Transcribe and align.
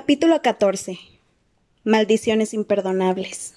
Capítulo 0.00 0.40
14. 0.40 0.96
Maldiciones 1.82 2.54
imperdonables. 2.54 3.54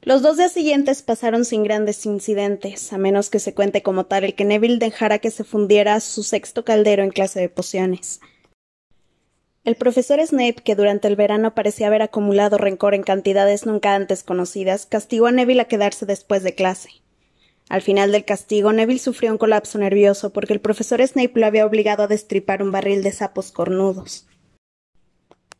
Los 0.00 0.22
dos 0.22 0.38
días 0.38 0.52
siguientes 0.52 1.02
pasaron 1.02 1.44
sin 1.44 1.62
grandes 1.62 2.06
incidentes, 2.06 2.90
a 2.94 2.96
menos 2.96 3.28
que 3.28 3.38
se 3.38 3.52
cuente 3.52 3.82
como 3.82 4.06
tal 4.06 4.24
el 4.24 4.34
que 4.34 4.46
Neville 4.46 4.78
dejara 4.78 5.18
que 5.18 5.30
se 5.30 5.44
fundiera 5.44 6.00
su 6.00 6.22
sexto 6.22 6.64
caldero 6.64 7.02
en 7.02 7.10
clase 7.10 7.38
de 7.38 7.50
pociones. 7.50 8.20
El 9.64 9.74
profesor 9.74 10.26
Snape, 10.26 10.62
que 10.64 10.74
durante 10.74 11.06
el 11.06 11.16
verano 11.16 11.54
parecía 11.54 11.88
haber 11.88 12.00
acumulado 12.00 12.56
rencor 12.56 12.94
en 12.94 13.02
cantidades 13.02 13.66
nunca 13.66 13.94
antes 13.94 14.22
conocidas, 14.22 14.86
castigó 14.86 15.26
a 15.26 15.32
Neville 15.32 15.60
a 15.60 15.66
quedarse 15.68 16.06
después 16.06 16.42
de 16.44 16.54
clase. 16.54 16.88
Al 17.68 17.82
final 17.82 18.10
del 18.10 18.24
castigo, 18.24 18.72
Neville 18.72 19.00
sufrió 19.00 19.32
un 19.32 19.38
colapso 19.38 19.76
nervioso 19.76 20.32
porque 20.32 20.54
el 20.54 20.62
profesor 20.62 21.06
Snape 21.06 21.38
lo 21.38 21.44
había 21.44 21.66
obligado 21.66 22.04
a 22.04 22.08
destripar 22.08 22.62
un 22.62 22.72
barril 22.72 23.02
de 23.02 23.12
sapos 23.12 23.52
cornudos. 23.52 24.28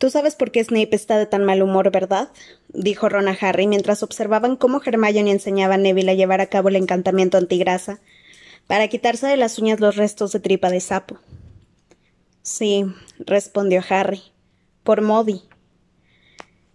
Tú 0.03 0.11
sabes 0.11 0.35
por 0.35 0.51
qué 0.51 0.65
Snape 0.65 0.97
está 0.97 1.17
de 1.17 1.27
tan 1.27 1.45
mal 1.45 1.63
humor, 1.63 1.93
¿verdad? 1.93 2.31
dijo 2.73 3.09
Ron 3.09 3.29
a 3.29 3.39
Harry 3.41 3.69
mientras 3.69 4.03
observaban 4.03 4.57
cómo 4.57 4.83
Hermione 4.85 5.31
enseñaba 5.31 5.75
a 5.75 5.79
Neville 5.79 6.11
a 6.11 6.15
llevar 6.15 6.41
a 6.41 6.49
cabo 6.49 6.71
el 6.71 6.75
encantamiento 6.75 7.39
antigrasa 7.39 8.01
para 8.67 8.89
quitarse 8.89 9.29
de 9.29 9.37
las 9.37 9.61
uñas 9.61 9.79
los 9.79 9.95
restos 9.95 10.33
de 10.33 10.41
tripa 10.41 10.71
de 10.71 10.81
sapo. 10.81 11.19
Sí, 12.43 12.85
respondió 13.21 13.81
Harry. 13.91 14.23
Por 14.83 15.03
Modi. 15.03 15.43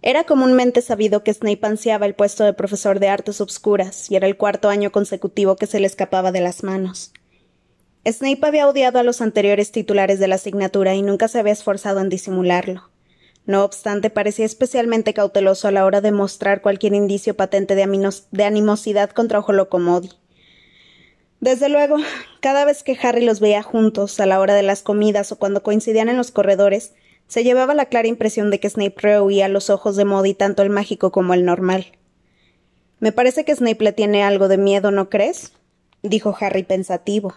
Era 0.02 0.24
comúnmente 0.24 0.82
sabido 0.82 1.26
que 1.26 1.34
Snape 1.34 1.68
ansiaba 1.68 2.06
el 2.06 2.16
puesto 2.16 2.46
de 2.46 2.54
profesor 2.54 3.02
de 3.02 3.10
artes 3.10 3.42
obscuras, 3.42 4.10
y 4.10 4.16
era 4.16 4.28
el 4.28 4.38
cuarto 4.38 4.70
año 4.70 4.94
consecutivo 4.94 5.58
que 5.58 5.68
se 5.68 5.82
le 5.82 5.88
escapaba 5.88 6.32
de 6.32 6.40
las 6.40 6.64
manos. 6.64 7.12
Snape 8.10 8.48
había 8.48 8.70
odiado 8.70 9.00
a 9.00 9.04
los 9.04 9.20
anteriores 9.20 9.74
titulares 9.74 10.18
de 10.20 10.30
la 10.30 10.36
asignatura 10.36 10.96
y 10.96 11.02
nunca 11.02 11.28
se 11.28 11.40
había 11.40 11.52
esforzado 11.52 12.00
en 12.00 12.08
disimularlo. 12.08 12.90
No 13.48 13.64
obstante, 13.64 14.10
parecía 14.10 14.46
especialmente 14.46 15.14
cauteloso 15.14 15.70
a 15.70 15.72
la 15.72 15.86
hora 15.86 16.02
de 16.02 16.12
mostrar 16.12 16.62
cualquier 16.62 16.94
indicio 16.94 17.38
patente 17.38 17.76
de, 17.76 18.44
animosidad 18.44 19.10
contra 19.12 19.42
Modi. 19.42 20.10
Desde 21.40 21.70
luego, 21.70 21.96
cada 22.42 22.66
vez 22.66 22.84
que 22.84 22.98
Harry 23.02 23.24
los 23.24 23.40
veía 23.40 23.64
juntos, 23.64 24.20
a 24.20 24.26
la 24.26 24.42
hora 24.42 24.54
de 24.54 24.64
las 24.64 24.84
comidas 24.84 25.32
o 25.32 25.40
cuando 25.40 25.64
coincidían 25.64 26.10
en 26.10 26.18
los 26.18 26.32
corredores, 26.32 26.94
se 27.28 27.46
llevaba 27.46 27.74
la 27.74 27.86
clara 27.86 28.10
impresión 28.10 28.52
de 28.52 28.60
que 28.60 28.70
Snape 28.70 28.96
rehuía 28.98 29.46
a 29.46 29.50
los 29.50 29.70
ojos 29.70 29.96
de 29.96 30.04
Modi 30.04 30.34
tanto 30.34 30.62
el 30.62 30.70
mágico 30.70 31.14
como 31.14 31.34
el 31.34 31.46
normal. 31.46 31.94
Me 33.00 33.14
parece 33.14 33.46
que 33.46 33.56
Snape 33.56 33.82
le 33.82 33.94
tiene 33.94 34.24
algo 34.24 34.50
de 34.50 34.58
miedo, 34.58 34.92
¿no 34.92 35.10
crees? 35.10 35.54
dijo 36.02 36.36
Harry 36.38 36.64
pensativo. 36.64 37.36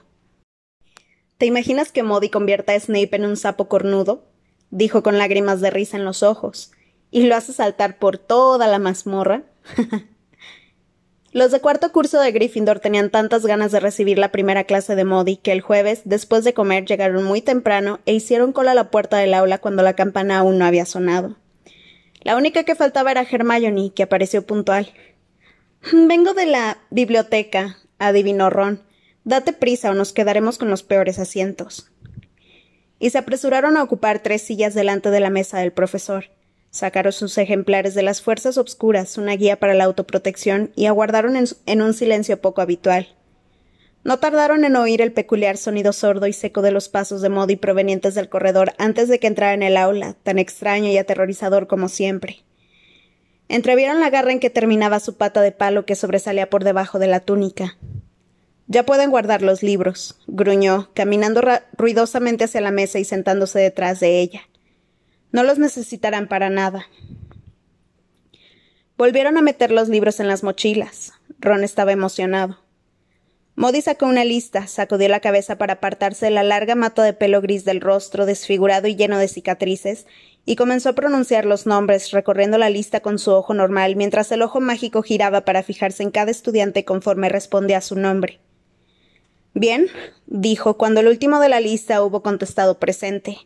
¿Te 1.38 1.46
imaginas 1.46 1.92
que 1.92 2.02
Modi 2.02 2.30
convierta 2.30 2.72
a 2.72 2.80
Snape 2.80 3.14
en 3.14 3.26
un 3.26 3.36
sapo 3.36 3.68
cornudo? 3.68 4.24
Dijo 4.70 5.02
con 5.02 5.18
lágrimas 5.18 5.60
de 5.60 5.70
risa 5.70 5.96
en 5.96 6.04
los 6.04 6.22
ojos. 6.22 6.72
¿Y 7.10 7.26
lo 7.26 7.34
hace 7.34 7.52
saltar 7.52 7.98
por 7.98 8.18
toda 8.18 8.66
la 8.68 8.78
mazmorra? 8.78 9.42
Los 11.32 11.52
de 11.52 11.60
cuarto 11.60 11.92
curso 11.92 12.20
de 12.20 12.32
Gryffindor 12.32 12.80
tenían 12.80 13.10
tantas 13.10 13.46
ganas 13.46 13.70
de 13.70 13.78
recibir 13.78 14.18
la 14.18 14.32
primera 14.32 14.64
clase 14.64 14.96
de 14.96 15.04
Modi 15.04 15.36
que 15.36 15.52
el 15.52 15.60
jueves, 15.60 16.02
después 16.04 16.42
de 16.42 16.54
comer, 16.54 16.86
llegaron 16.86 17.22
muy 17.22 17.40
temprano 17.40 18.00
e 18.04 18.14
hicieron 18.14 18.52
cola 18.52 18.72
a 18.72 18.74
la 18.74 18.90
puerta 18.90 19.16
del 19.18 19.34
aula 19.34 19.58
cuando 19.58 19.84
la 19.84 19.94
campana 19.94 20.38
aún 20.38 20.58
no 20.58 20.64
había 20.64 20.86
sonado. 20.86 21.36
La 22.22 22.36
única 22.36 22.64
que 22.64 22.74
faltaba 22.74 23.12
era 23.12 23.22
Hermione, 23.22 23.92
que 23.94 24.02
apareció 24.02 24.44
puntual. 24.44 24.92
Vengo 25.92 26.34
de 26.34 26.46
la 26.46 26.78
biblioteca, 26.90 27.76
adivinó 28.00 28.50
Ron. 28.50 28.82
Date 29.22 29.52
prisa 29.52 29.92
o 29.92 29.94
nos 29.94 30.12
quedaremos 30.12 30.58
con 30.58 30.68
los 30.68 30.82
peores 30.82 31.20
asientos 31.20 31.92
y 33.00 33.10
se 33.10 33.18
apresuraron 33.18 33.76
a 33.76 33.82
ocupar 33.82 34.20
tres 34.20 34.42
sillas 34.42 34.74
delante 34.74 35.10
de 35.10 35.18
la 35.18 35.30
mesa 35.30 35.58
del 35.58 35.72
profesor. 35.72 36.26
Sacaron 36.70 37.12
sus 37.12 37.36
ejemplares 37.38 37.94
de 37.94 38.02
las 38.02 38.22
fuerzas 38.22 38.56
obscuras, 38.56 39.18
una 39.18 39.34
guía 39.34 39.58
para 39.58 39.74
la 39.74 39.84
autoprotección, 39.84 40.70
y 40.76 40.86
aguardaron 40.86 41.34
en, 41.34 41.82
un 41.82 41.94
silencio 41.94 42.40
poco 42.40 42.60
habitual. 42.60 43.08
No 44.04 44.18
tardaron 44.18 44.64
en 44.64 44.76
oír 44.76 45.02
el 45.02 45.12
peculiar 45.12 45.56
sonido 45.56 45.92
sordo 45.92 46.26
y 46.26 46.32
seco 46.32 46.62
de 46.62 46.70
los 46.70 46.88
pasos 46.88 47.22
de 47.22 47.28
Modi 47.28 47.56
provenientes 47.56 48.14
del 48.14 48.28
corredor 48.28 48.72
antes 48.78 49.08
de 49.08 49.18
que 49.18 49.26
entrara 49.26 49.54
en 49.54 49.62
el 49.62 49.76
aula, 49.76 50.14
tan 50.22 50.38
extraño 50.38 50.90
y 50.90 50.96
aterrorizador 50.96 51.66
como 51.66 51.88
siempre. 51.88 52.44
Entrevieron 53.48 53.98
la 53.98 54.10
garra 54.10 54.30
en 54.30 54.40
que 54.40 54.48
terminaba 54.48 55.00
su 55.00 55.16
pata 55.16 55.42
de 55.42 55.52
palo 55.52 55.84
que 55.84 55.96
sobresalía 55.96 56.48
por 56.48 56.64
debajo 56.64 56.98
de 56.98 57.08
la 57.08 57.20
túnica. 57.20 57.76
Ya 58.72 58.86
pueden 58.86 59.10
guardar 59.10 59.42
los 59.42 59.64
libros, 59.64 60.16
gruñó, 60.28 60.90
caminando 60.94 61.42
ruidosamente 61.76 62.44
hacia 62.44 62.60
la 62.60 62.70
mesa 62.70 63.00
y 63.00 63.04
sentándose 63.04 63.58
detrás 63.58 63.98
de 63.98 64.20
ella. 64.20 64.42
No 65.32 65.42
los 65.42 65.58
necesitarán 65.58 66.28
para 66.28 66.50
nada. 66.50 66.86
Volvieron 68.96 69.36
a 69.36 69.42
meter 69.42 69.72
los 69.72 69.88
libros 69.88 70.20
en 70.20 70.28
las 70.28 70.44
mochilas. 70.44 71.14
Ron 71.40 71.64
estaba 71.64 71.90
emocionado. 71.90 72.60
Modi 73.56 73.82
sacó 73.82 74.06
una 74.06 74.24
lista, 74.24 74.68
sacudió 74.68 75.08
la 75.08 75.18
cabeza 75.18 75.58
para 75.58 75.72
apartarse 75.72 76.26
de 76.26 76.30
la 76.30 76.44
larga 76.44 76.76
mata 76.76 77.02
de 77.02 77.12
pelo 77.12 77.40
gris 77.40 77.64
del 77.64 77.80
rostro, 77.80 78.24
desfigurado 78.24 78.86
y 78.86 78.94
lleno 78.94 79.18
de 79.18 79.26
cicatrices, 79.26 80.06
y 80.46 80.54
comenzó 80.54 80.90
a 80.90 80.94
pronunciar 80.94 81.44
los 81.44 81.66
nombres, 81.66 82.12
recorriendo 82.12 82.56
la 82.56 82.70
lista 82.70 83.00
con 83.00 83.18
su 83.18 83.32
ojo 83.32 83.52
normal, 83.52 83.96
mientras 83.96 84.30
el 84.30 84.42
ojo 84.42 84.60
mágico 84.60 85.02
giraba 85.02 85.44
para 85.44 85.64
fijarse 85.64 86.04
en 86.04 86.12
cada 86.12 86.30
estudiante 86.30 86.84
conforme 86.84 87.28
respondía 87.28 87.78
a 87.78 87.80
su 87.80 87.96
nombre. 87.96 88.38
Bien, 89.54 89.88
dijo 90.26 90.76
cuando 90.76 91.00
el 91.00 91.08
último 91.08 91.40
de 91.40 91.48
la 91.48 91.60
lista 91.60 92.02
hubo 92.02 92.22
contestado 92.22 92.78
presente. 92.78 93.38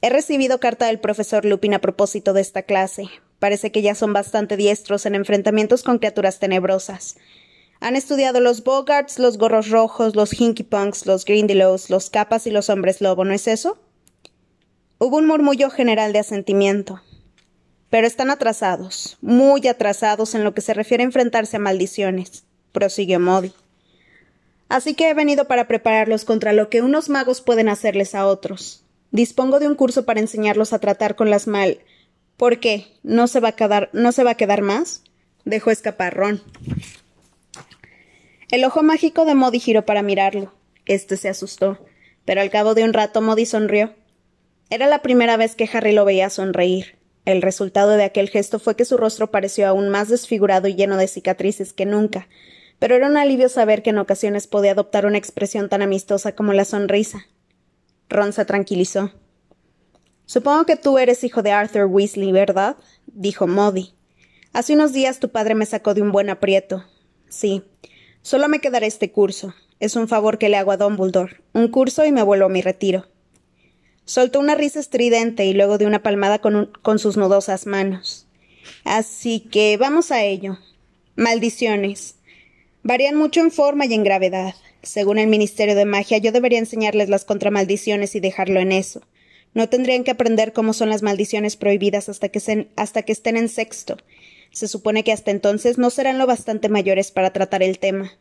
He 0.00 0.10
recibido 0.10 0.58
carta 0.58 0.86
del 0.86 0.98
profesor 0.98 1.44
Lupin 1.44 1.74
a 1.74 1.80
propósito 1.80 2.32
de 2.32 2.40
esta 2.40 2.62
clase. 2.62 3.08
Parece 3.38 3.70
que 3.70 3.82
ya 3.82 3.94
son 3.94 4.12
bastante 4.12 4.56
diestros 4.56 5.06
en 5.06 5.14
enfrentamientos 5.14 5.84
con 5.84 5.98
criaturas 5.98 6.40
tenebrosas. 6.40 7.16
Han 7.78 7.94
estudiado 7.94 8.40
los 8.40 8.64
Bogarts, 8.64 9.20
los 9.20 9.38
gorros 9.38 9.68
rojos, 9.68 10.16
los 10.16 10.38
Hinkypunks, 10.38 11.06
los 11.06 11.24
Grindylows, 11.24 11.88
los 11.88 12.10
capas 12.10 12.48
y 12.48 12.50
los 12.50 12.68
hombres 12.68 13.00
lobo, 13.00 13.24
¿no 13.24 13.32
es 13.32 13.46
eso? 13.46 13.78
Hubo 14.98 15.18
un 15.18 15.26
murmullo 15.26 15.70
general 15.70 16.12
de 16.12 16.20
asentimiento. 16.20 17.00
Pero 17.90 18.06
están 18.06 18.30
atrasados, 18.30 19.18
muy 19.20 19.68
atrasados 19.68 20.34
en 20.34 20.42
lo 20.42 20.54
que 20.54 20.62
se 20.62 20.74
refiere 20.74 21.02
a 21.02 21.06
enfrentarse 21.06 21.56
a 21.56 21.60
maldiciones, 21.60 22.44
prosiguió 22.72 23.20
Modi. 23.20 23.52
Así 24.72 24.94
que 24.94 25.10
he 25.10 25.12
venido 25.12 25.44
para 25.48 25.68
prepararlos 25.68 26.24
contra 26.24 26.54
lo 26.54 26.70
que 26.70 26.80
unos 26.80 27.10
magos 27.10 27.42
pueden 27.42 27.68
hacerles 27.68 28.14
a 28.14 28.26
otros. 28.26 28.86
Dispongo 29.10 29.60
de 29.60 29.68
un 29.68 29.74
curso 29.74 30.06
para 30.06 30.20
enseñarlos 30.20 30.72
a 30.72 30.78
tratar 30.78 31.14
con 31.14 31.28
las 31.28 31.46
mal. 31.46 31.80
¿Por 32.38 32.58
qué? 32.58 32.86
¿No 33.02 33.26
se 33.28 33.40
va 33.40 33.48
a 33.48 33.52
quedar, 33.52 33.90
no 33.92 34.12
se 34.12 34.24
va 34.24 34.30
a 34.30 34.36
quedar 34.36 34.62
más? 34.62 35.02
Dejó 35.44 35.70
escapar 35.72 36.14
Ron. 36.16 36.42
El 38.50 38.64
ojo 38.64 38.82
mágico 38.82 39.26
de 39.26 39.34
Modi 39.34 39.60
giró 39.60 39.84
para 39.84 40.00
mirarlo. 40.00 40.54
Este 40.86 41.18
se 41.18 41.28
asustó, 41.28 41.76
pero 42.24 42.40
al 42.40 42.48
cabo 42.48 42.72
de 42.72 42.84
un 42.84 42.94
rato 42.94 43.20
Modi 43.20 43.44
sonrió. 43.44 43.92
Era 44.70 44.86
la 44.86 45.02
primera 45.02 45.36
vez 45.36 45.54
que 45.54 45.68
Harry 45.70 45.92
lo 45.92 46.06
veía 46.06 46.30
sonreír. 46.30 46.96
El 47.26 47.42
resultado 47.42 47.90
de 47.90 48.04
aquel 48.04 48.30
gesto 48.30 48.58
fue 48.58 48.74
que 48.74 48.86
su 48.86 48.96
rostro 48.96 49.30
pareció 49.30 49.68
aún 49.68 49.90
más 49.90 50.08
desfigurado 50.08 50.66
y 50.66 50.76
lleno 50.76 50.96
de 50.96 51.08
cicatrices 51.08 51.74
que 51.74 51.84
nunca, 51.84 52.26
pero 52.82 52.96
era 52.96 53.06
un 53.06 53.16
alivio 53.16 53.48
saber 53.48 53.84
que 53.84 53.90
en 53.90 53.98
ocasiones 53.98 54.48
podía 54.48 54.72
adoptar 54.72 55.06
una 55.06 55.16
expresión 55.16 55.68
tan 55.68 55.82
amistosa 55.82 56.34
como 56.34 56.52
la 56.52 56.64
sonrisa. 56.64 57.28
Ron 58.08 58.32
se 58.32 58.44
tranquilizó. 58.44 59.12
Supongo 60.26 60.66
que 60.66 60.74
tú 60.74 60.98
eres 60.98 61.22
hijo 61.22 61.44
de 61.44 61.52
Arthur 61.52 61.84
Weasley, 61.84 62.32
¿verdad? 62.32 62.74
dijo 63.06 63.46
Modi. 63.46 63.94
Hace 64.52 64.74
unos 64.74 64.92
días 64.92 65.20
tu 65.20 65.28
padre 65.28 65.54
me 65.54 65.64
sacó 65.64 65.94
de 65.94 66.02
un 66.02 66.10
buen 66.10 66.28
aprieto. 66.28 66.84
Sí. 67.28 67.62
Solo 68.20 68.48
me 68.48 68.58
quedará 68.58 68.84
este 68.84 69.12
curso. 69.12 69.54
Es 69.78 69.94
un 69.94 70.08
favor 70.08 70.38
que 70.38 70.48
le 70.48 70.56
hago 70.56 70.72
a 70.72 70.76
Dumbledore. 70.76 71.40
Un 71.52 71.68
curso 71.68 72.04
y 72.04 72.10
me 72.10 72.24
vuelvo 72.24 72.46
a 72.46 72.48
mi 72.48 72.62
retiro. 72.62 73.06
Soltó 74.06 74.40
una 74.40 74.56
risa 74.56 74.80
estridente 74.80 75.44
y 75.44 75.54
luego 75.54 75.78
de 75.78 75.86
una 75.86 76.02
palmada 76.02 76.40
con, 76.40 76.72
con 76.82 76.98
sus 76.98 77.16
nudosas 77.16 77.64
manos. 77.64 78.26
Así 78.82 79.38
que 79.38 79.76
vamos 79.76 80.10
a 80.10 80.24
ello. 80.24 80.58
Maldiciones. 81.14 82.16
Varían 82.84 83.14
mucho 83.14 83.40
en 83.40 83.52
forma 83.52 83.86
y 83.86 83.94
en 83.94 84.02
gravedad. 84.02 84.54
Según 84.82 85.18
el 85.18 85.28
Ministerio 85.28 85.76
de 85.76 85.84
Magia, 85.84 86.18
yo 86.18 86.32
debería 86.32 86.58
enseñarles 86.58 87.08
las 87.08 87.24
contramaldiciones 87.24 88.16
y 88.16 88.20
dejarlo 88.20 88.58
en 88.58 88.72
eso. 88.72 89.02
No 89.54 89.68
tendrían 89.68 90.02
que 90.02 90.10
aprender 90.10 90.52
cómo 90.52 90.72
son 90.72 90.88
las 90.88 91.02
maldiciones 91.02 91.56
prohibidas 91.56 92.08
hasta 92.08 92.28
que, 92.30 92.68
hasta 92.74 93.02
que 93.02 93.12
estén 93.12 93.36
en 93.36 93.48
sexto. 93.48 93.98
Se 94.50 94.66
supone 94.66 95.04
que 95.04 95.12
hasta 95.12 95.30
entonces 95.30 95.78
no 95.78 95.90
serán 95.90 96.18
lo 96.18 96.26
bastante 96.26 96.68
mayores 96.68 97.12
para 97.12 97.32
tratar 97.32 97.62
el 97.62 97.78
tema. 97.78 98.12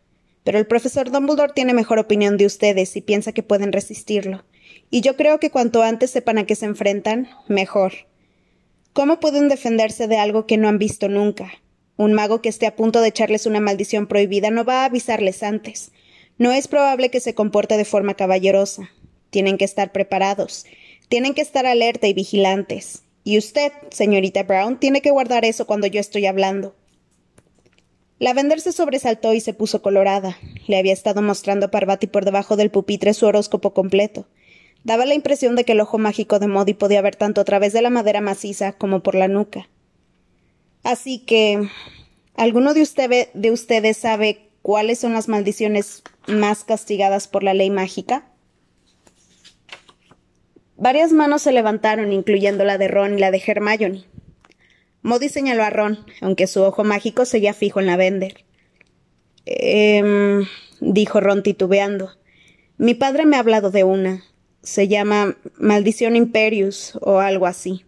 Pero 0.44 0.60
el 0.60 0.68
profesor 0.68 1.10
Dumbledore 1.10 1.54
tiene 1.54 1.74
mejor 1.74 1.98
opinión 1.98 2.38
de 2.38 2.46
ustedes 2.46 2.96
y 2.96 3.02
piensa 3.02 3.32
que 3.32 3.44
pueden 3.44 3.72
resistirlo. 3.72 4.44
Y 4.92 5.02
yo 5.02 5.16
creo 5.16 5.40
que 5.40 5.50
cuanto 5.50 5.82
antes 5.82 6.12
sepan 6.12 6.38
a 6.38 6.46
qué 6.46 6.56
se 6.56 6.66
enfrentan, 6.66 7.30
mejor. 7.48 7.94
¿Cómo 8.94 9.20
pueden 9.20 9.50
defenderse 9.50 10.08
de 10.08 10.18
algo 10.18 10.46
que 10.46 10.58
no 10.58 10.68
han 10.68 10.78
visto 10.78 11.08
nunca? 11.08 11.52
Un 12.02 12.14
mago 12.14 12.42
que 12.42 12.50
esté 12.50 12.66
a 12.66 12.76
punto 12.76 13.00
de 13.00 13.10
echarles 13.10 13.46
una 13.46 13.60
maldición 13.60 14.08
prohibida 14.08 14.50
no 14.50 14.66
va 14.66 14.82
a 14.82 14.86
avisarles 14.86 15.44
antes. 15.44 15.92
No 16.40 16.52
es 16.52 16.68
probable 16.68 17.12
que 17.12 17.20
se 17.20 17.36
comporte 17.36 17.78
de 17.78 17.86
forma 17.86 18.16
caballerosa. 18.16 18.90
Tienen 19.30 19.60
que 19.60 19.66
estar 19.66 19.92
preparados. 19.92 20.66
Tienen 21.10 21.36
que 21.36 21.44
estar 21.44 21.68
alerta 21.68 22.08
y 22.08 22.14
vigilantes. 22.14 23.04
Y 23.24 23.38
usted, 23.38 23.72
señorita 23.92 24.42
Brown, 24.42 24.80
tiene 24.80 25.04
que 25.04 25.12
guardar 25.12 25.46
eso 25.46 25.68
cuando 25.68 25.86
yo 25.86 26.00
estoy 26.00 26.26
hablando. 26.26 26.74
La 28.18 28.34
vender 28.34 28.62
se 28.62 28.72
sobresaltó 28.72 29.36
y 29.36 29.40
se 29.40 29.54
puso 29.54 29.84
colorada. 29.84 30.40
Le 30.66 30.80
había 30.80 30.94
estado 30.94 31.22
mostrando 31.22 31.68
a 31.68 31.72
Parvati 31.72 32.08
por 32.08 32.26
debajo 32.26 32.56
del 32.56 32.72
pupitre 32.72 33.14
su 33.14 33.28
horóscopo 33.28 33.76
completo. 33.76 34.26
Daba 34.84 35.06
la 35.06 35.14
impresión 35.14 35.56
de 35.56 35.66
que 35.66 35.74
el 35.74 35.82
ojo 35.82 36.00
mágico 36.00 36.40
de 36.40 36.48
Modi 36.48 36.74
podía 36.74 37.04
ver 37.04 37.16
tanto 37.16 37.42
a 37.42 37.46
través 37.46 37.74
de 37.74 37.84
la 37.84 37.92
madera 37.92 38.22
maciza 38.22 38.72
como 38.72 39.04
por 39.04 39.14
la 39.14 39.28
nuca. 39.28 39.70
Así 40.84 41.20
que. 41.20 41.70
¿Alguno 42.36 42.74
de, 42.74 43.30
de 43.34 43.52
ustedes 43.52 43.98
sabe 43.98 44.50
cuáles 44.62 45.00
son 45.00 45.14
las 45.14 45.28
maldiciones 45.28 46.02
más 46.28 46.64
castigadas 46.64 47.28
por 47.28 47.44
la 47.44 47.54
ley 47.54 47.70
mágica? 47.70 48.26
Varias 50.78 51.12
manos 51.12 51.44
se 51.44 51.52
levantaron, 51.52 52.12
incluyendo 52.12 52.64
la 52.64 52.80
de 52.80 52.88
Ron 52.88 53.16
y 53.16 53.22
la 53.22 53.30
de 53.30 53.44
Hermione. 53.46 54.06
Modi 55.04 55.30
señaló 55.30 55.64
a 55.64 55.70
Ron, 55.70 56.06
aunque 56.22 56.48
su 56.48 56.64
ojo 56.64 56.84
mágico 56.84 57.26
seguía 57.26 57.54
fijo 57.54 57.80
en 57.80 57.86
la 57.86 57.98
vender. 57.98 58.46
Eh, 59.46 60.44
dijo 60.80 61.20
Ron 61.20 61.44
titubeando. 61.44 62.12
Mi 62.78 62.96
padre 62.96 63.26
me 63.26 63.36
ha 63.36 63.40
hablado 63.42 63.70
de 63.70 63.84
una. 63.84 64.24
Se 64.64 64.88
llama 64.88 65.38
Maldición 65.58 66.16
Imperius 66.16 66.98
o 67.02 67.20
algo 67.20 67.46
así. 67.46 67.86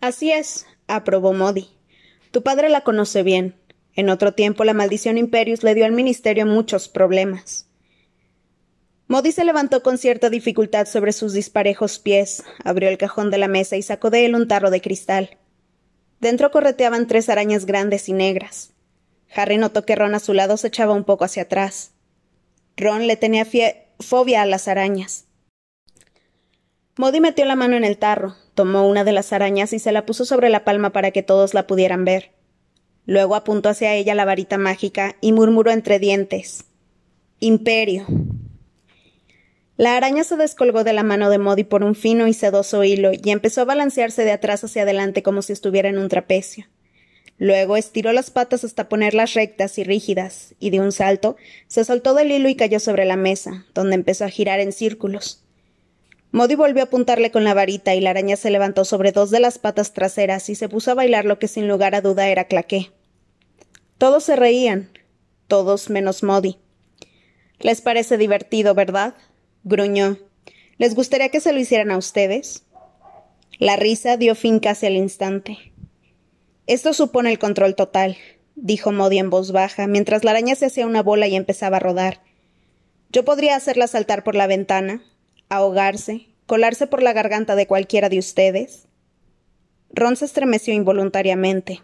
Así 0.00 0.32
es, 0.32 0.66
aprobó 0.96 1.32
Modi. 1.32 1.68
Tu 2.30 2.42
padre 2.42 2.68
la 2.68 2.82
conoce 2.82 3.22
bien. 3.22 3.54
En 3.94 4.08
otro 4.08 4.32
tiempo 4.32 4.64
la 4.64 4.74
maldición 4.74 5.18
Imperius 5.18 5.62
le 5.62 5.74
dio 5.74 5.84
al 5.84 5.92
ministerio 5.92 6.46
muchos 6.46 6.88
problemas. 6.88 7.68
Modi 9.06 9.32
se 9.32 9.44
levantó 9.44 9.82
con 9.82 9.98
cierta 9.98 10.30
dificultad 10.30 10.86
sobre 10.86 11.12
sus 11.12 11.34
disparejos 11.34 11.98
pies, 11.98 12.44
abrió 12.64 12.88
el 12.88 12.96
cajón 12.96 13.30
de 13.30 13.36
la 13.36 13.48
mesa 13.48 13.76
y 13.76 13.82
sacó 13.82 14.08
de 14.08 14.24
él 14.24 14.34
un 14.34 14.48
tarro 14.48 14.70
de 14.70 14.80
cristal. 14.80 15.36
Dentro 16.20 16.50
correteaban 16.50 17.06
tres 17.06 17.28
arañas 17.28 17.66
grandes 17.66 18.08
y 18.08 18.14
negras. 18.14 18.72
Harry 19.34 19.58
notó 19.58 19.84
que 19.84 19.96
Ron 19.96 20.14
a 20.14 20.20
su 20.20 20.32
lado 20.32 20.56
se 20.56 20.68
echaba 20.68 20.94
un 20.94 21.04
poco 21.04 21.24
hacia 21.24 21.42
atrás. 21.42 21.90
Ron 22.76 23.06
le 23.06 23.16
tenía 23.16 23.46
fobia 23.98 24.42
a 24.42 24.46
las 24.46 24.68
arañas. 24.68 25.26
Modi 26.96 27.20
metió 27.20 27.46
la 27.46 27.56
mano 27.56 27.76
en 27.76 27.84
el 27.84 27.96
tarro, 27.96 28.36
tomó 28.54 28.86
una 28.86 29.02
de 29.02 29.12
las 29.12 29.32
arañas 29.32 29.72
y 29.72 29.78
se 29.78 29.92
la 29.92 30.04
puso 30.04 30.26
sobre 30.26 30.50
la 30.50 30.62
palma 30.62 30.90
para 30.90 31.10
que 31.10 31.22
todos 31.22 31.54
la 31.54 31.66
pudieran 31.66 32.04
ver. 32.04 32.32
Luego 33.06 33.34
apuntó 33.34 33.70
hacia 33.70 33.94
ella 33.94 34.14
la 34.14 34.26
varita 34.26 34.58
mágica 34.58 35.16
y 35.22 35.32
murmuró 35.32 35.70
entre 35.70 35.98
dientes 35.98 36.66
Imperio. 37.40 38.06
La 39.78 39.96
araña 39.96 40.22
se 40.22 40.36
descolgó 40.36 40.84
de 40.84 40.92
la 40.92 41.02
mano 41.02 41.30
de 41.30 41.38
Modi 41.38 41.64
por 41.64 41.82
un 41.82 41.94
fino 41.94 42.28
y 42.28 42.34
sedoso 42.34 42.84
hilo 42.84 43.10
y 43.12 43.30
empezó 43.30 43.62
a 43.62 43.64
balancearse 43.64 44.24
de 44.24 44.32
atrás 44.32 44.62
hacia 44.62 44.82
adelante 44.82 45.22
como 45.22 45.40
si 45.40 45.54
estuviera 45.54 45.88
en 45.88 45.98
un 45.98 46.10
trapecio. 46.10 46.66
Luego 47.38 47.78
estiró 47.78 48.12
las 48.12 48.30
patas 48.30 48.64
hasta 48.64 48.90
ponerlas 48.90 49.32
rectas 49.32 49.78
y 49.78 49.84
rígidas, 49.84 50.54
y 50.60 50.70
de 50.70 50.78
un 50.78 50.92
salto 50.92 51.36
se 51.66 51.84
soltó 51.84 52.14
del 52.14 52.30
hilo 52.30 52.48
y 52.50 52.54
cayó 52.54 52.78
sobre 52.78 53.06
la 53.06 53.16
mesa, 53.16 53.64
donde 53.74 53.96
empezó 53.96 54.26
a 54.26 54.28
girar 54.28 54.60
en 54.60 54.72
círculos. 54.72 55.42
Modi 56.32 56.54
volvió 56.54 56.82
a 56.82 56.86
apuntarle 56.86 57.30
con 57.30 57.44
la 57.44 57.52
varita 57.52 57.94
y 57.94 58.00
la 58.00 58.10
araña 58.10 58.36
se 58.36 58.50
levantó 58.50 58.86
sobre 58.86 59.12
dos 59.12 59.30
de 59.30 59.38
las 59.38 59.58
patas 59.58 59.92
traseras 59.92 60.48
y 60.48 60.54
se 60.54 60.70
puso 60.70 60.90
a 60.90 60.94
bailar 60.94 61.26
lo 61.26 61.38
que 61.38 61.46
sin 61.46 61.68
lugar 61.68 61.94
a 61.94 62.00
duda 62.00 62.28
era 62.28 62.44
claqué. 62.44 62.90
Todos 63.98 64.24
se 64.24 64.34
reían, 64.34 64.90
todos 65.46 65.90
menos 65.90 66.22
Modi. 66.22 66.56
Les 67.58 67.82
parece 67.82 68.16
divertido, 68.16 68.74
¿verdad? 68.74 69.14
gruñó. 69.62 70.16
¿Les 70.78 70.94
gustaría 70.94 71.28
que 71.28 71.40
se 71.40 71.52
lo 71.52 71.60
hicieran 71.60 71.90
a 71.90 71.98
ustedes? 71.98 72.64
La 73.58 73.76
risa 73.76 74.16
dio 74.16 74.34
fin 74.34 74.58
casi 74.58 74.86
al 74.86 74.96
instante. 74.96 75.72
Esto 76.66 76.94
supone 76.94 77.30
el 77.30 77.38
control 77.38 77.74
total, 77.74 78.16
dijo 78.56 78.90
Modi 78.90 79.18
en 79.18 79.28
voz 79.28 79.52
baja, 79.52 79.86
mientras 79.86 80.24
la 80.24 80.30
araña 80.30 80.54
se 80.54 80.66
hacía 80.66 80.86
una 80.86 81.02
bola 81.02 81.28
y 81.28 81.36
empezaba 81.36 81.76
a 81.76 81.80
rodar. 81.80 82.22
Yo 83.10 83.26
podría 83.26 83.54
hacerla 83.54 83.86
saltar 83.86 84.24
por 84.24 84.34
la 84.34 84.46
ventana, 84.46 85.02
ahogarse, 85.56 86.28
colarse 86.46 86.86
por 86.86 87.02
la 87.02 87.12
garganta 87.12 87.54
de 87.56 87.66
cualquiera 87.66 88.08
de 88.08 88.18
ustedes. 88.18 88.86
Ron 89.90 90.16
se 90.16 90.24
estremeció 90.24 90.72
involuntariamente. 90.72 91.82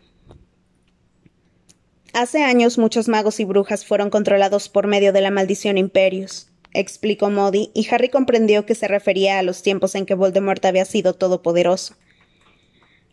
Hace 2.15 2.43
años 2.43 2.79
muchos 2.79 3.09
magos 3.09 3.38
y 3.41 3.44
brujas 3.44 3.85
fueron 3.85 4.09
controlados 4.11 4.69
por 4.69 4.87
medio 4.87 5.12
de 5.12 5.20
la 5.20 5.31
maldición 5.31 5.76
Imperius, 5.76 6.49
explicó 6.73 7.29
Modi, 7.31 7.70
y 7.75 7.87
Harry 7.91 8.09
comprendió 8.09 8.65
que 8.65 8.75
se 8.75 8.88
refería 8.88 9.38
a 9.38 9.43
los 9.43 9.62
tiempos 9.62 9.94
en 9.94 10.06
que 10.06 10.14
Voldemort 10.14 10.64
había 10.64 10.87
sido 10.87 11.12
todopoderoso. 11.14 11.94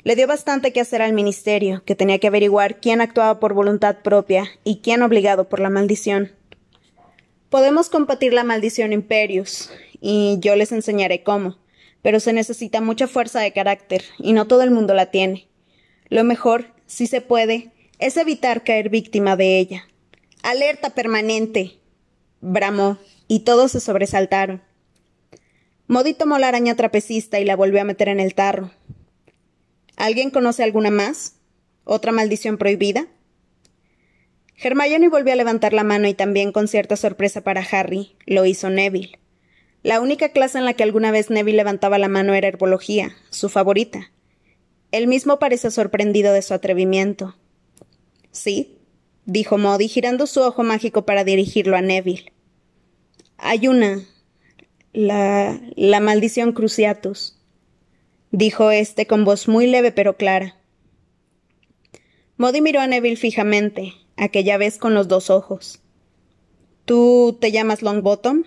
Le 0.04 0.16
dio 0.16 0.28
bastante 0.28 0.72
que 0.72 0.81
hacer 0.81 1.01
al 1.01 1.13
ministerio, 1.13 1.84
que 1.86 1.96
tenía 1.96 2.19
que 2.19 2.28
averiguar 2.28 2.80
quién 2.80 3.01
actuaba 3.01 3.40
por 3.40 3.54
voluntad 3.54 3.98
propia 4.04 4.46
y 4.63 4.78
quién 4.78 5.01
obligado 5.01 5.50
por 5.50 5.60
la 5.60 5.69
maldición. 5.69 6.31
Podemos 7.50 7.90
combatir 7.90 8.34
la 8.34 8.44
maldición 8.44 8.94
Imperius, 8.94 9.69
y 10.01 10.38
yo 10.39 10.56
les 10.56 10.71
enseñaré 10.71 11.24
cómo, 11.24 11.57
pero 12.01 12.19
se 12.19 12.33
necesita 12.33 12.81
mucha 12.81 13.07
fuerza 13.07 13.39
de 13.39 13.51
carácter, 13.51 14.03
y 14.19 14.33
no 14.33 14.47
todo 14.47 14.62
el 14.63 14.71
mundo 14.71 14.94
la 14.94 15.12
tiene. 15.12 15.47
Lo 16.09 16.24
mejor, 16.24 16.74
si 16.86 17.07
se 17.07 17.21
puede, 17.21 17.71
es 18.00 18.18
evitar 18.18 18.63
caer 18.63 18.89
víctima 18.89 19.36
de 19.36 19.59
ella. 19.59 19.88
Alerta 20.44 20.92
permanente. 20.92 21.80
bramó, 22.42 22.97
y 23.27 23.39
todos 23.39 23.71
se 23.71 23.80
sobresaltaron. 23.80 24.62
Modi 25.88 26.13
tomó 26.13 26.38
la 26.38 26.48
araña 26.48 26.75
trapecista 26.75 27.39
y 27.39 27.45
la 27.45 27.56
volvió 27.56 27.81
a 27.81 27.86
meter 27.86 28.09
en 28.09 28.19
el 28.19 28.36
tarro. 28.36 28.71
¿Alguien 29.95 30.30
conoce 30.30 30.63
alguna 30.63 30.91
más? 30.91 31.36
¿Otra 31.83 32.12
maldición 32.12 32.57
prohibida? 32.57 33.07
Hermione 34.57 35.09
volvió 35.09 35.33
a 35.33 35.36
levantar 35.36 35.74
la 35.74 35.83
mano 35.83 36.07
y 36.07 36.13
también 36.13 36.51
con 36.51 36.68
cierta 36.68 36.95
sorpresa 36.95 37.41
para 37.41 37.62
Harry, 37.62 38.15
lo 38.25 38.45
hizo 38.45 38.69
Neville. 38.69 39.19
La 39.86 40.02
única 40.02 40.30
clase 40.30 40.58
en 40.58 40.66
la 40.66 40.74
que 40.74 40.82
alguna 40.82 41.12
vez 41.12 41.30
Neville 41.30 41.58
levantaba 41.58 42.00
la 42.00 42.08
mano 42.08 42.34
era 42.34 42.48
herbología, 42.48 43.16
su 43.30 43.50
favorita. 43.50 44.10
Él 44.92 45.06
mismo 45.06 45.38
parece 45.38 45.70
sorprendido 45.70 46.34
de 46.34 46.42
su 46.42 46.56
atrevimiento. 46.56 47.36
Sí, 48.32 48.80
dijo 49.26 49.60
Modi, 49.60 49.88
girando 49.88 50.26
su 50.26 50.42
ojo 50.42 50.64
mágico 50.64 51.06
para 51.06 51.24
dirigirlo 51.24 51.78
a 51.78 51.84
Neville. 51.84 52.34
Hay 53.38 53.68
una. 53.68 54.04
La. 54.92 55.62
la 55.75 56.00
maldición 56.00 56.54
Cruciatus, 56.54 57.38
dijo 58.32 58.72
éste 58.72 59.06
con 59.06 59.24
voz 59.24 59.48
muy 59.48 59.68
leve 59.68 59.92
pero 59.92 60.18
clara. 60.18 60.56
Modi 62.38 62.60
miró 62.60 62.80
a 62.80 62.88
Neville 62.88 63.18
fijamente, 63.18 63.94
aquella 64.18 64.58
vez 64.58 64.80
con 64.80 64.96
los 64.96 65.08
dos 65.08 65.30
ojos. 65.30 65.80
¿Tú 66.86 67.38
te 67.39 67.51
llamas 67.51 67.84
Longbottom? 67.84 68.46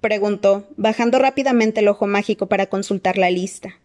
Preguntó, 0.00 0.66
bajando 0.76 1.18
rápidamente 1.18 1.80
el 1.80 1.88
ojo 1.88 2.06
mágico 2.06 2.46
para 2.46 2.66
consultar 2.66 3.18
la 3.18 3.30
lista. 3.30 3.78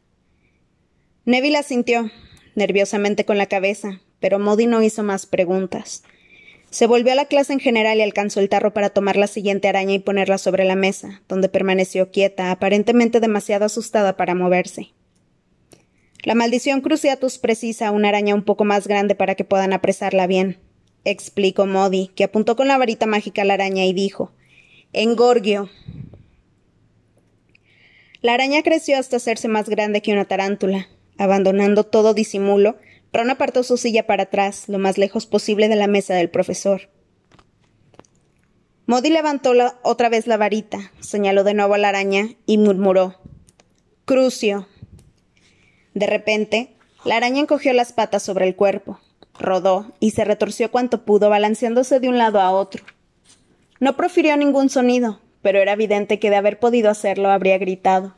Neville 1.26 1.58
asintió, 1.58 2.12
nerviosamente 2.56 3.26
con 3.26 3.38
la 3.38 3.48
cabeza, 3.48 4.02
pero 4.20 4.40
Modi 4.40 4.68
no 4.68 4.82
hizo 4.82 5.04
más 5.04 5.26
preguntas. 5.26 6.04
Se 6.70 6.88
volvió 6.88 7.14
a 7.14 7.16
la 7.16 7.26
clase 7.26 7.54
en 7.54 7.60
general 7.60 7.98
y 7.98 8.02
alcanzó 8.02 8.40
el 8.40 8.50
tarro 8.50 8.74
para 8.74 8.90
tomar 8.90 9.18
la 9.18 9.28
siguiente 9.28 9.68
araña 9.68 9.94
y 9.94 10.00
ponerla 10.00 10.38
sobre 10.38 10.66
la 10.66 10.76
mesa, 10.76 11.22
donde 11.28 11.50
permaneció 11.50 12.12
quieta, 12.12 12.52
aparentemente 12.52 13.20
demasiado 13.20 13.66
asustada 13.66 14.18
para 14.18 14.36
moverse. 14.36 14.92
La 16.24 16.36
maldición 16.36 16.82
Cruciatus 16.82 17.38
precisa 17.38 17.92
una 17.92 18.10
araña 18.10 18.36
un 18.36 18.44
poco 18.44 18.66
más 18.66 18.88
grande 18.88 19.16
para 19.16 19.36
que 19.36 19.44
puedan 19.44 19.74
apresarla 19.74 20.28
bien, 20.28 20.58
explicó 21.04 21.66
Modi, 21.66 22.08
que 22.16 22.24
apuntó 22.24 22.56
con 22.56 22.68
la 22.68 22.78
varita 22.78 23.06
mágica 23.06 23.44
a 23.44 23.46
la 23.46 23.54
araña 23.54 23.86
y 23.86 23.94
dijo 23.94 24.32
Engorgio. 24.98 25.70
La 28.22 28.34
araña 28.34 28.64
creció 28.64 28.98
hasta 28.98 29.18
hacerse 29.18 29.50
más 29.50 29.68
grande 29.68 30.02
que 30.02 30.14
una 30.14 30.24
tarántula. 30.24 30.88
Abandonando 31.18 31.84
todo 31.84 32.14
disimulo, 32.14 32.78
Ron 33.12 33.30
apartó 33.30 33.64
su 33.64 33.76
silla 33.76 34.08
para 34.08 34.24
atrás, 34.24 34.70
lo 34.70 34.80
más 34.80 34.98
lejos 34.98 35.26
posible 35.26 35.68
de 35.68 35.76
la 35.76 35.88
mesa 35.88 36.14
del 36.14 36.30
profesor. 36.30 36.90
Modi 38.86 39.10
levantó 39.10 39.52
otra 39.84 40.08
vez 40.08 40.28
la 40.28 40.38
varita, 40.38 40.94
señaló 41.02 41.44
de 41.44 41.56
nuevo 41.56 41.74
a 41.74 41.78
la 41.78 41.90
araña 41.90 42.30
y 42.46 42.58
murmuró 42.58 43.16
Crucio. 44.06 44.70
De 45.94 46.08
repente, 46.08 46.78
la 47.04 47.18
araña 47.18 47.42
encogió 47.42 47.74
las 47.74 47.92
patas 47.92 48.24
sobre 48.24 48.48
el 48.48 48.56
cuerpo, 48.56 49.02
rodó 49.38 49.94
y 50.00 50.12
se 50.12 50.24
retorció 50.24 50.72
cuanto 50.72 51.04
pudo, 51.04 51.30
balanceándose 51.30 52.00
de 52.00 52.08
un 52.08 52.18
lado 52.18 52.40
a 52.40 52.52
otro. 52.52 52.86
No 53.86 53.96
profirió 53.96 54.36
ningún 54.36 54.72
sonido, 54.72 55.20
pero 55.44 55.60
era 55.60 55.74
evidente 55.74 56.18
que 56.18 56.32
de 56.32 56.38
haber 56.38 56.58
podido 56.58 56.90
hacerlo 56.90 57.30
habría 57.30 57.60
gritado. 57.60 58.16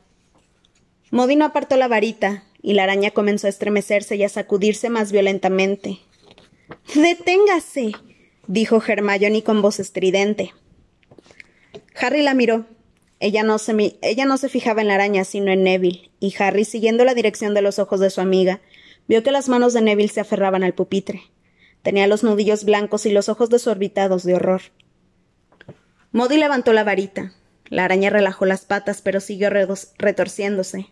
Modi 1.10 1.36
no 1.36 1.44
apartó 1.44 1.76
la 1.76 1.88
varita, 1.88 2.44
y 2.62 2.72
la 2.72 2.84
araña 2.84 3.10
comenzó 3.10 3.48
a 3.48 3.50
estremecerse 3.50 4.16
y 4.16 4.24
a 4.24 4.30
sacudirse 4.30 4.88
más 4.88 5.12
violentamente. 5.12 5.98
Deténgase. 6.94 7.92
dijo 8.46 8.82
Hermione 8.82 9.42
con 9.42 9.60
voz 9.60 9.78
estridente. 9.78 10.54
Harry 12.00 12.22
la 12.22 12.32
miró. 12.32 12.64
Ella 13.20 13.42
no, 13.42 13.58
se 13.58 13.98
ella 14.00 14.24
no 14.24 14.38
se 14.38 14.48
fijaba 14.48 14.80
en 14.80 14.88
la 14.88 14.94
araña, 14.94 15.24
sino 15.24 15.52
en 15.52 15.64
Neville, 15.64 16.12
y 16.18 16.34
Harry, 16.38 16.64
siguiendo 16.64 17.04
la 17.04 17.12
dirección 17.12 17.52
de 17.52 17.60
los 17.60 17.78
ojos 17.78 18.00
de 18.00 18.08
su 18.08 18.22
amiga, 18.22 18.62
vio 19.06 19.22
que 19.22 19.32
las 19.32 19.50
manos 19.50 19.74
de 19.74 19.82
Neville 19.82 20.08
se 20.08 20.20
aferraban 20.20 20.64
al 20.64 20.72
pupitre. 20.72 21.24
Tenía 21.82 22.06
los 22.06 22.24
nudillos 22.24 22.64
blancos 22.64 23.04
y 23.04 23.10
los 23.10 23.28
ojos 23.28 23.50
desorbitados 23.50 24.22
de 24.22 24.34
horror. 24.34 24.62
Modi 26.18 26.36
levantó 26.36 26.72
la 26.72 26.82
varita. 26.82 27.32
La 27.68 27.84
araña 27.84 28.10
relajó 28.10 28.44
las 28.44 28.64
patas, 28.64 29.02
pero 29.02 29.20
siguió 29.20 29.50
retorciéndose. 29.50 30.88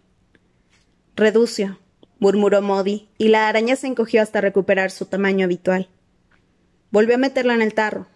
Reducio, 1.16 1.80
murmuró 2.20 2.62
Modi, 2.62 3.08
y 3.18 3.26
la 3.26 3.48
araña 3.48 3.74
se 3.74 3.88
encogió 3.88 4.22
hasta 4.22 4.40
recuperar 4.40 4.92
su 4.92 5.06
tamaño 5.06 5.44
habitual. 5.44 5.88
Volvió 6.92 7.16
a 7.16 7.18
meterla 7.18 7.54
en 7.54 7.62
el 7.62 7.74
tarro. 7.74 8.06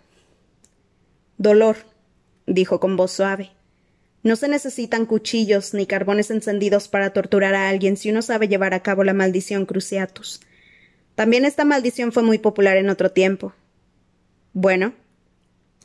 Dolor, 1.37 1.79
dijo 2.47 2.79
con 2.79 2.97
voz 2.97 3.11
suave. 3.11 3.50
No 4.23 4.37
se 4.37 4.47
necesitan 4.47 5.05
cuchillos 5.05 5.75
ni 5.75 5.87
carbones 5.87 6.31
encendidos 6.31 6.87
para 6.87 7.12
torturar 7.12 7.57
a 7.57 7.69
alguien 7.71 7.97
si 7.97 8.11
uno 8.12 8.23
sabe 8.23 8.47
llevar 8.47 8.73
a 8.73 8.85
cabo 8.85 9.02
la 9.02 9.14
maldición 9.14 9.67
Cruciatus. 9.67 10.43
También 11.17 11.45
esta 11.45 11.64
maldición 11.64 12.12
fue 12.12 12.23
muy 12.23 12.38
popular 12.38 12.76
en 12.76 12.88
otro 12.88 13.11
tiempo. 13.11 13.52
Bueno, 14.52 14.93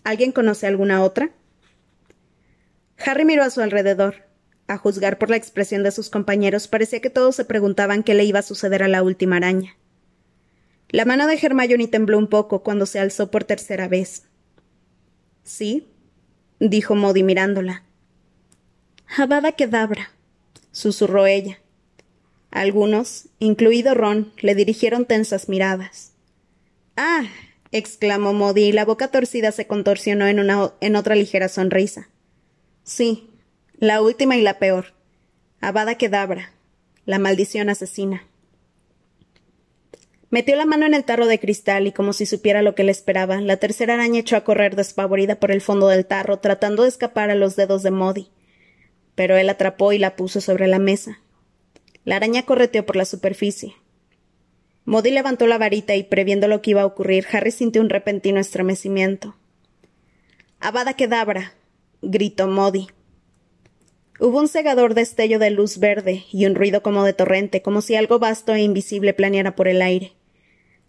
¿alguien 0.05 0.31
conoce 0.31 0.67
alguna 0.67 1.03
otra? 1.03 1.31
Harry 2.97 3.25
miró 3.25 3.43
a 3.43 3.50
su 3.50 3.62
alrededor. 3.62 4.24
A 4.67 4.77
juzgar 4.77 5.17
por 5.17 5.29
la 5.29 5.35
expresión 5.35 5.83
de 5.83 5.91
sus 5.91 6.09
compañeros, 6.09 6.67
parecía 6.67 7.01
que 7.01 7.09
todos 7.09 7.35
se 7.35 7.45
preguntaban 7.45 8.01
qué 8.01 8.13
le 8.13 8.24
iba 8.24 8.39
a 8.39 8.43
suceder 8.43 8.81
a 8.81 8.88
la 8.88 9.03
última 9.03 9.35
araña. 9.35 9.75
La 10.89 11.05
mano 11.05 11.27
de 11.27 11.38
Hermione 11.41 11.88
tembló 11.88 12.17
un 12.17 12.27
poco 12.27 12.63
cuando 12.63 12.85
se 12.85 13.00
alzó 13.00 13.29
por 13.29 13.43
tercera 13.43 13.88
vez. 13.88 14.24
Sí, 15.43 15.88
dijo 16.59 16.95
Modi 16.95 17.21
mirándola. 17.21 17.83
Habada 19.17 19.51
Kedabra, 19.51 20.12
susurró 20.71 21.27
ella. 21.27 21.59
Algunos, 22.50 23.27
incluido 23.39 23.93
Ron, 23.93 24.31
le 24.39 24.55
dirigieron 24.55 25.05
tensas 25.05 25.50
miradas. 25.50 26.13
Ah, 26.95 27.25
exclamó 27.77 28.34
Modi 28.34 28.65
y 28.65 28.72
la 28.72 28.86
boca 28.86 29.10
torcida 29.10 29.51
se 29.51 29.67
contorsionó 29.67 30.27
en, 30.27 30.39
una, 30.39 30.72
en 30.79 30.96
otra 30.96 31.15
ligera 31.15 31.50
sonrisa. 31.50 32.10
Sí, 32.84 33.29
la 33.77 34.01
última 34.01 34.38
y 34.38 34.41
la 34.41 34.60
peor. 34.60 34.94
Abada 35.60 35.96
Kedabra, 35.96 36.51
la 37.05 37.20
maldición 37.20 37.70
asesina. 37.70 38.24
Metió 40.29 40.55
la 40.55 40.65
mano 40.65 40.86
en 40.86 40.94
el 40.94 41.03
tarro 41.03 41.27
de 41.27 41.39
cristal 41.39 41.88
y 41.88 41.91
como 41.91 42.13
si 42.13 42.25
supiera 42.25 42.62
lo 42.62 42.75
que 42.75 42.84
le 42.84 42.91
esperaba, 42.91 43.41
la 43.41 43.58
tercera 43.58 43.94
araña 43.94 44.20
echó 44.20 44.36
a 44.36 44.44
correr 44.44 44.75
despavorida 44.75 45.39
por 45.39 45.51
el 45.51 45.62
fondo 45.62 45.88
del 45.88 46.05
tarro, 46.05 46.39
tratando 46.39 46.84
de 46.84 46.89
escapar 46.89 47.29
a 47.29 47.36
los 47.36 47.55
dedos 47.55 47.84
de 47.84 47.91
Modi. 47.91 48.29
Pero 49.15 49.38
él 49.38 49.50
atrapó 49.50 49.94
y 49.94 49.98
la 49.98 50.15
puso 50.15 50.41
sobre 50.41 50.67
la 50.67 50.79
mesa. 50.79 51.20
La 52.05 52.17
araña 52.17 52.44
correteó 52.44 52.86
por 52.86 52.96
la 52.96 53.05
superficie. 53.05 53.75
Modi 54.86 55.10
levantó 55.10 55.48
la 55.48 55.58
varita 55.58 55.96
y, 55.96 56.04
previendo 56.04 56.48
lo 56.48 56.62
que 56.62 56.72
iba 56.72 56.84
a 56.84 56.86
ocurrir, 56.86 57.25
Harry 57.32 57.51
sintió 57.51 57.82
un 57.82 57.89
repentino 57.89 58.39
estremecimiento. 58.39 59.36
Abada 60.60 60.94
Kedabra, 60.94 61.54
gritó 62.01 62.48
Modi. 62.48 62.88
Hubo 64.20 64.39
un 64.39 64.48
cegador 64.48 64.94
destello 64.94 65.39
de 65.39 65.50
luz 65.50 65.80
verde 65.80 66.24
y 66.32 66.46
un 66.46 66.56
ruido 66.56 66.82
como 66.82 67.04
de 67.04 67.13
torrente, 67.13 67.62
como 67.62 67.82
si 67.82 67.96
algo 67.96 68.20
vasto 68.20 68.54
e 68.54 68.62
invisible 68.62 69.13
planeara 69.13 69.56
por 69.56 69.68
el 69.68 69.82
aire. 69.82 70.13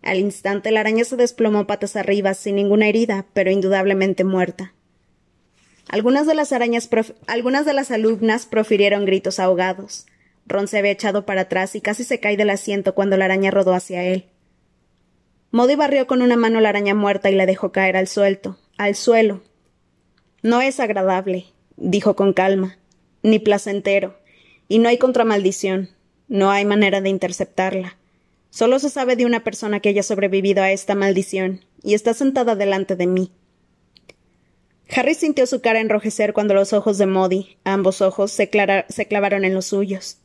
Al 0.03 0.19
instante 0.19 0.71
la 0.71 0.81
araña 0.81 1.05
se 1.05 1.17
desplomó 1.17 1.67
patas 1.67 1.97
arriba, 1.97 2.35
sin 2.35 2.57
ninguna 2.57 2.87
herida, 2.89 3.27
pero 3.33 3.51
indudablemente 3.51 4.23
muerta. 4.23 4.75
Algunas 5.89 6.27
de 6.27 6.35
las 6.35 6.53
arañas 6.53 6.89
algunas 7.27 7.65
de 7.65 7.73
las 7.73 7.91
alumnas 7.91 8.47
profirieron 8.47 9.05
gritos 9.05 9.41
ahogados. 9.41 10.07
Ron 10.47 10.69
se 10.69 10.79
había 10.79 10.93
echado 10.93 11.27
para 11.27 11.43
atrás 11.43 11.75
y 11.75 11.81
casi 11.81 12.05
se 12.05 12.21
cae 12.21 12.37
del 12.37 12.51
asiento 12.51 12.95
cuando 12.95 13.17
la 13.17 13.25
araña 13.25 13.51
rodó 13.51 13.75
hacia 13.75 14.05
él. 14.05 14.27
Modi 15.51 15.75
barrió 15.75 16.07
con 16.07 16.23
una 16.23 16.37
mano 16.37 16.61
la 16.61 16.69
araña 16.69 16.95
muerta 16.95 17.31
y 17.31 17.35
la 17.35 17.47
dejó 17.47 17.73
caer 17.73 17.97
al 17.97 18.09
suelto, 18.09 18.59
al 18.77 18.95
suelo. 18.95 19.43
No 20.43 20.61
es 20.61 20.81
agradable, 20.81 21.47
dijo 21.77 22.15
con 22.17 22.33
calma 22.33 22.79
ni 23.27 23.41
placentero, 23.41 24.17
y 24.69 24.79
no 24.79 24.89
hay 24.89 24.99
contramaldición, 24.99 25.91
no 26.29 26.51
hay 26.51 26.65
manera 26.65 27.01
de 27.01 27.09
interceptarla. 27.09 27.97
Solo 28.51 28.79
se 28.79 28.89
sabe 28.89 29.17
de 29.17 29.27
una 29.27 29.43
persona 29.43 29.81
que 29.81 29.89
haya 29.89 30.03
sobrevivido 30.03 30.63
a 30.63 30.71
esta 30.71 30.95
maldición, 30.95 31.65
y 31.83 31.95
está 31.95 32.15
sentada 32.15 32.55
delante 32.55 32.95
de 32.95 33.07
mí. 33.07 33.33
Harry 34.95 35.15
sintió 35.15 35.47
su 35.47 35.61
cara 35.61 35.81
enrojecer 35.81 36.33
cuando 36.33 36.55
los 36.55 36.73
ojos 36.73 36.99
de 36.99 37.07
Modi, 37.07 37.59
ambos 37.65 38.01
ojos, 38.01 38.31
se, 38.31 38.49
se 38.89 39.07
clavaron 39.07 39.45
en 39.45 39.55
los 39.55 39.67
suyos. 39.67 40.19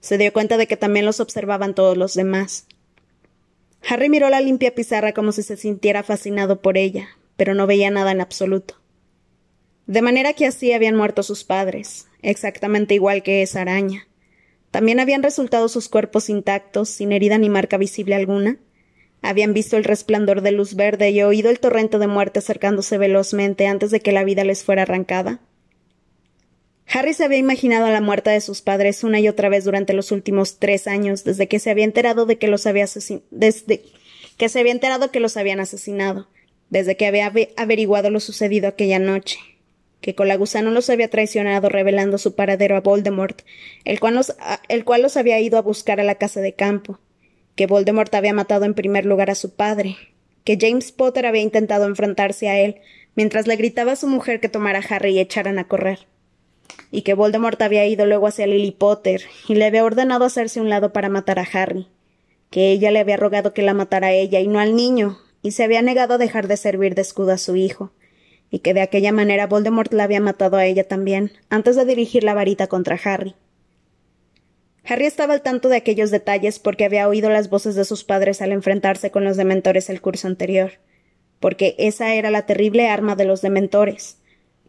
Se 0.00 0.18
dio 0.18 0.32
cuenta 0.32 0.56
de 0.56 0.66
que 0.66 0.76
también 0.76 1.06
los 1.06 1.20
observaban 1.20 1.74
todos 1.74 1.96
los 1.96 2.14
demás. 2.14 2.66
Harry 3.88 4.08
miró 4.08 4.28
la 4.30 4.40
limpia 4.40 4.74
pizarra 4.74 5.12
como 5.12 5.32
si 5.32 5.42
se 5.42 5.56
sintiera 5.56 6.02
fascinado 6.02 6.60
por 6.60 6.76
ella, 6.76 7.08
pero 7.36 7.54
no 7.54 7.66
veía 7.66 7.90
nada 7.90 8.12
en 8.12 8.20
absoluto. 8.20 8.76
De 9.86 10.02
manera 10.02 10.34
que 10.34 10.46
así 10.46 10.72
habían 10.72 10.96
muerto 10.96 11.22
sus 11.22 11.44
padres, 11.44 12.06
exactamente 12.22 12.94
igual 12.94 13.22
que 13.22 13.42
esa 13.42 13.62
araña. 13.62 14.06
También 14.70 15.00
habían 15.00 15.22
resultado 15.22 15.68
sus 15.68 15.88
cuerpos 15.88 16.28
intactos, 16.28 16.88
sin 16.88 17.12
herida 17.12 17.38
ni 17.38 17.48
marca 17.48 17.76
visible 17.76 18.14
alguna. 18.14 18.58
Habían 19.22 19.52
visto 19.52 19.76
el 19.76 19.84
resplandor 19.84 20.42
de 20.42 20.52
luz 20.52 20.76
verde 20.76 21.10
y 21.10 21.22
oído 21.22 21.50
el 21.50 21.60
torrente 21.60 21.98
de 21.98 22.06
muerte 22.06 22.38
acercándose 22.38 22.96
velozmente 22.98 23.66
antes 23.66 23.90
de 23.90 24.00
que 24.00 24.12
la 24.12 24.24
vida 24.24 24.44
les 24.44 24.62
fuera 24.62 24.82
arrancada. 24.82 25.40
Harry 26.92 27.14
se 27.14 27.24
había 27.24 27.38
imaginado 27.38 27.88
la 27.88 28.00
muerte 28.00 28.30
de 28.30 28.40
sus 28.40 28.62
padres 28.62 29.04
una 29.04 29.20
y 29.20 29.28
otra 29.28 29.48
vez 29.48 29.64
durante 29.64 29.92
los 29.92 30.10
últimos 30.12 30.58
tres 30.58 30.86
años, 30.86 31.24
desde 31.24 31.46
que 31.46 31.58
se 31.58 31.70
había 31.70 31.84
enterado 31.84 32.26
de 32.26 32.38
que 32.38 32.48
los 32.48 32.66
había 32.66 32.86
desde 33.30 33.82
que 34.36 34.48
se 34.48 34.58
había 34.58 34.72
enterado 34.72 35.10
que 35.10 35.20
los 35.20 35.36
habían 35.36 35.60
asesinado, 35.60 36.28
desde 36.70 36.96
que 36.96 37.06
había 37.06 37.32
averiguado 37.56 38.10
lo 38.10 38.20
sucedido 38.20 38.68
aquella 38.68 38.98
noche 38.98 39.38
que 40.00 40.14
Colagusano 40.14 40.70
los 40.70 40.90
había 40.90 41.08
traicionado 41.08 41.68
revelando 41.68 42.18
su 42.18 42.34
paradero 42.34 42.76
a 42.76 42.80
Voldemort, 42.80 43.42
el 43.84 44.00
cual, 44.00 44.14
los, 44.14 44.34
el 44.68 44.84
cual 44.84 45.02
los 45.02 45.16
había 45.16 45.38
ido 45.40 45.58
a 45.58 45.62
buscar 45.62 46.00
a 46.00 46.04
la 46.04 46.14
casa 46.14 46.40
de 46.40 46.54
campo, 46.54 46.98
que 47.54 47.66
Voldemort 47.66 48.14
había 48.14 48.32
matado 48.32 48.64
en 48.64 48.74
primer 48.74 49.04
lugar 49.04 49.30
a 49.30 49.34
su 49.34 49.54
padre, 49.54 49.96
que 50.44 50.56
James 50.58 50.92
Potter 50.92 51.26
había 51.26 51.42
intentado 51.42 51.84
enfrentarse 51.84 52.48
a 52.48 52.58
él 52.58 52.76
mientras 53.14 53.46
le 53.46 53.56
gritaba 53.56 53.92
a 53.92 53.96
su 53.96 54.06
mujer 54.06 54.40
que 54.40 54.48
tomara 54.48 54.78
a 54.78 54.94
Harry 54.94 55.12
y 55.12 55.20
echaran 55.20 55.58
a 55.58 55.68
correr, 55.68 56.06
y 56.90 57.02
que 57.02 57.14
Voldemort 57.14 57.60
había 57.62 57.86
ido 57.86 58.06
luego 58.06 58.26
hacia 58.26 58.46
Lily 58.46 58.72
Potter 58.72 59.22
y 59.48 59.54
le 59.54 59.66
había 59.66 59.84
ordenado 59.84 60.24
hacerse 60.24 60.60
un 60.60 60.68
lado 60.68 60.92
para 60.92 61.08
matar 61.08 61.38
a 61.38 61.48
Harry, 61.52 61.88
que 62.50 62.72
ella 62.72 62.90
le 62.90 62.98
había 62.98 63.16
rogado 63.16 63.54
que 63.54 63.62
la 63.62 63.74
matara 63.74 64.08
a 64.08 64.12
ella 64.12 64.40
y 64.40 64.48
no 64.48 64.58
al 64.58 64.74
niño, 64.74 65.18
y 65.42 65.52
se 65.52 65.64
había 65.64 65.82
negado 65.82 66.14
a 66.14 66.18
dejar 66.18 66.48
de 66.48 66.56
servir 66.56 66.94
de 66.94 67.02
escudo 67.02 67.32
a 67.32 67.38
su 67.38 67.56
hijo, 67.56 67.92
y 68.50 68.58
que 68.58 68.74
de 68.74 68.80
aquella 68.80 69.12
manera 69.12 69.46
Voldemort 69.46 69.92
la 69.92 70.04
había 70.04 70.20
matado 70.20 70.56
a 70.56 70.66
ella 70.66 70.86
también, 70.86 71.32
antes 71.48 71.76
de 71.76 71.84
dirigir 71.84 72.24
la 72.24 72.34
varita 72.34 72.66
contra 72.66 72.98
Harry. 73.02 73.34
Harry 74.84 75.06
estaba 75.06 75.34
al 75.34 75.42
tanto 75.42 75.68
de 75.68 75.76
aquellos 75.76 76.10
detalles 76.10 76.58
porque 76.58 76.84
había 76.84 77.06
oído 77.06 77.30
las 77.30 77.48
voces 77.48 77.76
de 77.76 77.84
sus 77.84 78.02
padres 78.02 78.42
al 78.42 78.50
enfrentarse 78.50 79.10
con 79.10 79.24
los 79.24 79.36
dementores 79.36 79.88
el 79.88 80.00
curso 80.00 80.26
anterior, 80.26 80.72
porque 81.38 81.76
esa 81.78 82.14
era 82.14 82.30
la 82.30 82.46
terrible 82.46 82.88
arma 82.88 83.14
de 83.14 83.24
los 83.24 83.40
dementores, 83.40 84.19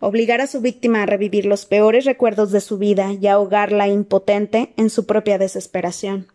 obligar 0.02 0.42
a 0.42 0.48
su 0.48 0.60
víctima 0.60 1.04
a 1.04 1.06
revivir 1.06 1.46
los 1.46 1.66
peores 1.66 2.06
recuerdos 2.06 2.52
de 2.52 2.60
su 2.60 2.78
vida 2.78 3.14
y 3.14 3.28
ahogarla 3.28 3.88
impotente 3.88 4.74
en 4.76 4.90
su 4.90 5.06
propia 5.06 5.38
desesperación. 5.38 6.28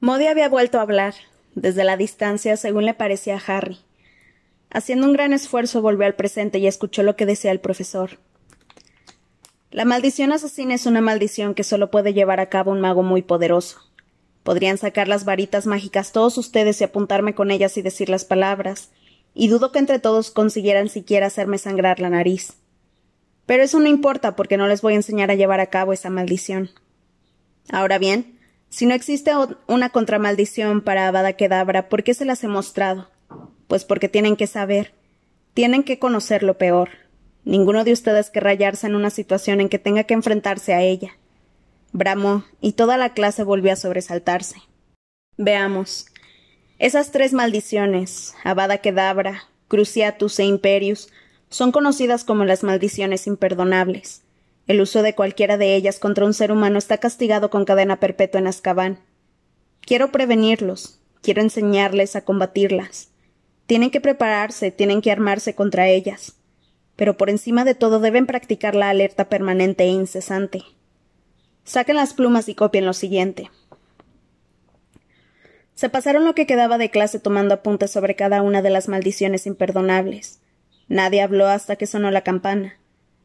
Modi 0.00 0.26
había 0.26 0.50
vuelto 0.50 0.78
a 0.78 0.82
hablar, 0.82 1.14
desde 1.54 1.82
la 1.82 1.96
distancia, 1.96 2.56
según 2.58 2.84
le 2.84 2.94
parecía 2.94 3.36
a 3.36 3.42
Harry. 3.46 3.78
Haciendo 4.70 5.06
un 5.06 5.14
gran 5.14 5.32
esfuerzo 5.32 5.80
volvió 5.80 6.04
al 6.04 6.14
presente 6.14 6.58
y 6.58 6.66
escuchó 6.66 7.02
lo 7.02 7.16
que 7.16 7.26
decía 7.26 7.50
el 7.50 7.60
profesor. 7.60 8.18
La 9.70 9.86
maldición 9.86 10.30
asesina 10.32 10.74
es 10.74 10.84
una 10.84 11.00
maldición 11.00 11.54
que 11.54 11.64
solo 11.64 11.90
puede 11.90 12.12
llevar 12.12 12.38
a 12.38 12.50
cabo 12.50 12.70
un 12.70 12.80
mago 12.80 13.02
muy 13.02 13.22
poderoso. 13.22 13.80
Podrían 14.42 14.76
sacar 14.76 15.08
las 15.08 15.24
varitas 15.24 15.66
mágicas 15.66 16.12
todos 16.12 16.36
ustedes 16.36 16.80
y 16.80 16.84
apuntarme 16.84 17.34
con 17.34 17.50
ellas 17.50 17.78
y 17.78 17.82
decir 17.82 18.10
las 18.10 18.26
palabras, 18.26 18.90
y 19.34 19.48
dudo 19.48 19.72
que 19.72 19.80
entre 19.80 19.98
todos 19.98 20.30
consiguieran 20.30 20.88
siquiera 20.88 21.26
hacerme 21.26 21.58
sangrar 21.58 22.00
la 22.00 22.10
nariz. 22.10 22.54
Pero 23.46 23.62
eso 23.62 23.80
no 23.80 23.88
importa 23.88 24.36
porque 24.36 24.56
no 24.56 24.68
les 24.68 24.80
voy 24.80 24.94
a 24.94 24.96
enseñar 24.96 25.30
a 25.30 25.34
llevar 25.34 25.60
a 25.60 25.66
cabo 25.66 25.92
esa 25.92 26.08
maldición. 26.08 26.70
Ahora 27.70 27.98
bien, 27.98 28.38
si 28.68 28.86
no 28.86 28.94
existe 28.94 29.32
una 29.66 29.90
contramaldición 29.90 30.80
para 30.80 31.08
Avada 31.08 31.34
Kedavra, 31.34 31.88
¿por 31.88 32.02
qué 32.02 32.14
se 32.14 32.24
las 32.24 32.42
he 32.44 32.48
mostrado? 32.48 33.10
Pues 33.68 33.84
porque 33.84 34.08
tienen 34.08 34.36
que 34.36 34.46
saber, 34.46 34.94
tienen 35.52 35.82
que 35.82 35.98
conocer 35.98 36.42
lo 36.42 36.58
peor. 36.58 36.90
Ninguno 37.44 37.84
de 37.84 37.92
ustedes 37.92 38.30
querrá 38.30 38.50
hallarse 38.50 38.86
en 38.86 38.94
una 38.94 39.10
situación 39.10 39.60
en 39.60 39.68
que 39.68 39.78
tenga 39.78 40.04
que 40.04 40.14
enfrentarse 40.14 40.72
a 40.72 40.82
ella. 40.82 41.16
Bramó, 41.92 42.44
y 42.60 42.72
toda 42.72 42.96
la 42.96 43.12
clase 43.12 43.44
volvió 43.44 43.72
a 43.72 43.76
sobresaltarse. 43.76 44.56
Veamos. 45.36 46.06
Esas 46.84 47.12
tres 47.12 47.32
maldiciones, 47.32 48.34
Avada 48.44 48.76
Kedavra, 48.76 49.44
Cruciatus 49.68 50.38
e 50.38 50.44
Imperius, 50.44 51.08
Son 51.48 51.72
conocidas 51.72 52.24
como 52.24 52.44
las 52.44 52.62
maldiciones 52.62 53.26
imperdonables. 53.26 54.20
El 54.66 54.82
uso 54.82 55.02
de 55.02 55.14
cualquiera 55.14 55.56
de 55.56 55.76
ellas 55.76 55.98
contra 55.98 56.26
un 56.26 56.34
ser 56.34 56.52
humano 56.52 56.76
está 56.76 56.98
castigado 56.98 57.48
con 57.48 57.64
cadena 57.64 58.00
perpetua 58.00 58.38
en 58.38 58.48
Azkaban. 58.48 58.98
Quiero 59.80 60.12
prevenirlos, 60.12 61.00
quiero 61.22 61.40
enseñarles 61.40 62.16
a 62.16 62.24
combatirlas. 62.26 63.08
Tienen 63.64 63.90
que 63.90 64.02
prepararse, 64.02 64.70
tienen 64.70 65.00
que 65.00 65.10
armarse 65.10 65.54
contra 65.54 65.88
ellas. 65.88 66.34
Pero 66.96 67.16
por 67.16 67.30
encima 67.30 67.64
de 67.64 67.74
todo 67.74 67.98
deben 67.98 68.26
practicar 68.26 68.74
la 68.74 68.90
alerta 68.90 69.30
permanente 69.30 69.84
e 69.84 69.88
incesante. 69.88 70.64
Saquen 71.64 71.96
las 71.96 72.12
plumas 72.12 72.50
y 72.50 72.54
copien 72.54 72.84
lo 72.84 72.92
siguiente. 72.92 73.50
Se 75.74 75.88
pasaron 75.88 76.24
lo 76.24 76.34
que 76.34 76.46
quedaba 76.46 76.78
de 76.78 76.90
clase 76.90 77.18
tomando 77.18 77.54
apuntes 77.54 77.90
sobre 77.90 78.14
cada 78.14 78.42
una 78.42 78.62
de 78.62 78.70
las 78.70 78.88
maldiciones 78.88 79.46
imperdonables. 79.46 80.40
Nadie 80.88 81.22
habló 81.22 81.46
hasta 81.46 81.76
que 81.76 81.86
sonó 81.86 82.10
la 82.10 82.22
campana. 82.22 82.78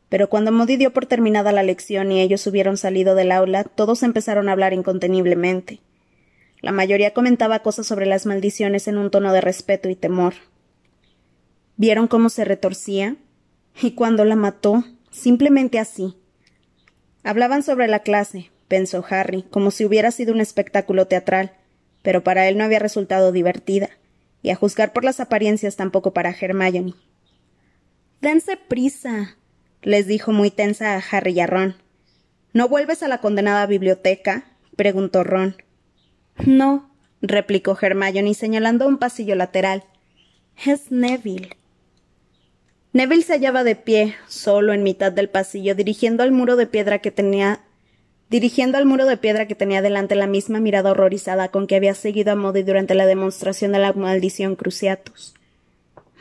Pero 0.09 0.29
cuando 0.29 0.51
Modi 0.51 0.75
dio 0.75 0.91
por 0.91 1.05
terminada 1.05 1.51
la 1.51 1.61
lección 1.61 2.11
y 2.11 2.19
ellos 2.19 2.45
hubieron 2.47 2.77
salido 2.77 3.13
del 3.13 3.31
aula, 3.31 3.63
todos 3.63 4.01
empezaron 4.01 4.49
a 4.49 4.53
hablar 4.53 4.73
inconteniblemente. 4.73 5.81
La 6.61 6.71
mayoría 6.71 7.13
comentaba 7.13 7.59
cosas 7.59 7.85
sobre 7.85 8.07
las 8.07 8.25
maldiciones 8.25 8.87
en 8.87 8.97
un 8.97 9.11
tono 9.11 9.31
de 9.31 9.41
respeto 9.41 9.87
y 9.87 9.95
temor. 9.95 10.33
¿Vieron 11.77 12.07
cómo 12.07 12.29
se 12.29 12.43
retorcía? 12.43 13.15
Y 13.81 13.91
cuando 13.91 14.25
la 14.25 14.35
mató, 14.35 14.83
simplemente 15.11 15.79
así. 15.79 16.17
Hablaban 17.23 17.63
sobre 17.63 17.87
la 17.87 17.99
clase, 17.99 18.49
pensó 18.67 19.05
Harry, 19.09 19.43
como 19.43 19.71
si 19.71 19.85
hubiera 19.85 20.11
sido 20.11 20.33
un 20.33 20.41
espectáculo 20.41 21.05
teatral, 21.05 21.53
pero 22.09 22.23
para 22.23 22.49
él 22.49 22.57
no 22.57 22.63
había 22.63 22.79
resultado 22.79 23.31
divertida, 23.31 23.91
y 24.41 24.49
a 24.49 24.55
juzgar 24.55 24.93
por 24.93 25.03
las 25.03 25.19
apariencias 25.19 25.75
tampoco 25.75 26.11
para 26.11 26.31
Hermione. 26.31 26.95
Dense 28.19 28.57
prisa, 28.57 29.37
les 29.83 30.07
dijo 30.07 30.31
muy 30.31 30.49
tensa 30.49 30.95
a 30.95 31.03
Harry 31.11 31.33
y 31.33 31.41
a 31.41 31.45
Ron. 31.45 31.75
¿No 32.51 32.67
vuelves 32.67 33.03
a 33.03 33.07
la 33.07 33.19
condenada 33.19 33.67
biblioteca? 33.67 34.45
preguntó 34.75 35.23
Ron. 35.23 35.57
No, 36.43 36.89
replicó 37.21 37.77
Hermione 37.79 38.33
señalando 38.33 38.87
un 38.87 38.97
pasillo 38.97 39.35
lateral. 39.35 39.83
Es 40.65 40.91
Neville. 40.91 41.57
Neville 42.91 43.21
se 43.21 43.33
hallaba 43.33 43.63
de 43.63 43.75
pie, 43.75 44.15
solo 44.27 44.73
en 44.73 44.81
mitad 44.81 45.11
del 45.11 45.29
pasillo, 45.29 45.75
dirigiendo 45.75 46.23
al 46.23 46.31
muro 46.31 46.55
de 46.55 46.65
piedra 46.65 46.97
que 46.97 47.11
tenía 47.11 47.61
dirigiendo 48.29 48.77
al 48.77 48.85
muro 48.85 49.05
de 49.05 49.17
piedra 49.17 49.47
que 49.47 49.55
tenía 49.55 49.81
delante 49.81 50.15
la 50.15 50.27
misma 50.27 50.59
mirada 50.59 50.91
horrorizada 50.91 51.49
con 51.49 51.67
que 51.67 51.75
había 51.75 51.95
seguido 51.95 52.31
a 52.31 52.35
Modi 52.35 52.63
durante 52.63 52.95
la 52.95 53.05
demostración 53.05 53.71
de 53.71 53.79
la 53.79 53.93
maldición 53.93 54.55
Cruciatus. 54.55 55.33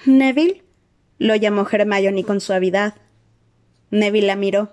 ¿Neville? 0.07 0.63
lo 1.19 1.35
llamó 1.35 1.67
Hermione 1.71 2.25
con 2.25 2.41
suavidad. 2.41 2.95
Neville 3.91 4.27
la 4.27 4.37
miró. 4.37 4.73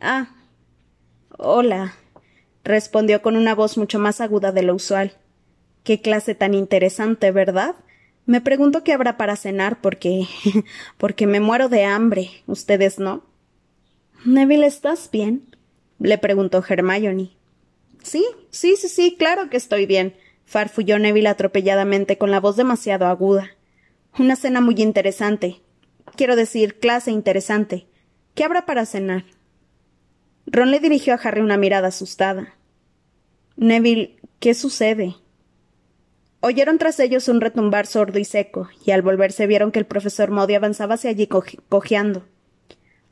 Ah. 0.00 0.30
Hola. 1.38 1.94
respondió 2.64 3.22
con 3.22 3.36
una 3.36 3.54
voz 3.54 3.76
mucho 3.76 3.98
más 3.98 4.20
aguda 4.20 4.52
de 4.52 4.62
lo 4.62 4.74
usual. 4.74 5.12
Qué 5.84 6.00
clase 6.00 6.34
tan 6.34 6.54
interesante, 6.54 7.30
¿verdad? 7.32 7.74
Me 8.24 8.40
pregunto 8.40 8.84
qué 8.84 8.92
habrá 8.92 9.16
para 9.16 9.36
cenar 9.36 9.80
porque. 9.80 10.26
porque 10.96 11.26
me 11.26 11.40
muero 11.40 11.68
de 11.68 11.84
hambre. 11.84 12.30
¿Ustedes 12.46 12.98
no? 12.98 13.24
Neville, 14.24 14.66
¿estás 14.66 15.10
bien? 15.10 15.51
Le 16.02 16.18
preguntó 16.18 16.62
Hermione. 16.66 17.30
Sí, 18.02 18.24
sí, 18.50 18.76
sí, 18.76 18.88
sí, 18.88 19.16
claro 19.18 19.48
que 19.48 19.56
estoy 19.56 19.86
bien, 19.86 20.14
farfulló 20.44 20.98
Neville 20.98 21.28
atropelladamente 21.28 22.18
con 22.18 22.30
la 22.30 22.40
voz 22.40 22.56
demasiado 22.56 23.06
aguda. 23.06 23.50
Una 24.18 24.36
cena 24.36 24.60
muy 24.60 24.74
interesante. 24.78 25.60
Quiero 26.16 26.36
decir, 26.36 26.78
clase 26.78 27.10
interesante. 27.10 27.86
¿Qué 28.34 28.44
habrá 28.44 28.66
para 28.66 28.84
cenar? 28.84 29.24
Ron 30.46 30.70
le 30.70 30.80
dirigió 30.80 31.14
a 31.14 31.16
Harry 31.16 31.40
una 31.40 31.56
mirada 31.56 31.88
asustada. 31.88 32.56
Neville, 33.56 34.16
¿qué 34.40 34.54
sucede? 34.54 35.14
Oyeron 36.40 36.78
tras 36.78 36.98
ellos 36.98 37.28
un 37.28 37.40
retumbar 37.40 37.86
sordo 37.86 38.18
y 38.18 38.24
seco, 38.24 38.68
y 38.84 38.90
al 38.90 39.02
volverse 39.02 39.46
vieron 39.46 39.70
que 39.70 39.78
el 39.78 39.86
profesor 39.86 40.32
Modi 40.32 40.54
avanzaba 40.54 40.96
hacia 40.96 41.10
allí 41.10 41.28
cojeando. 41.28 42.24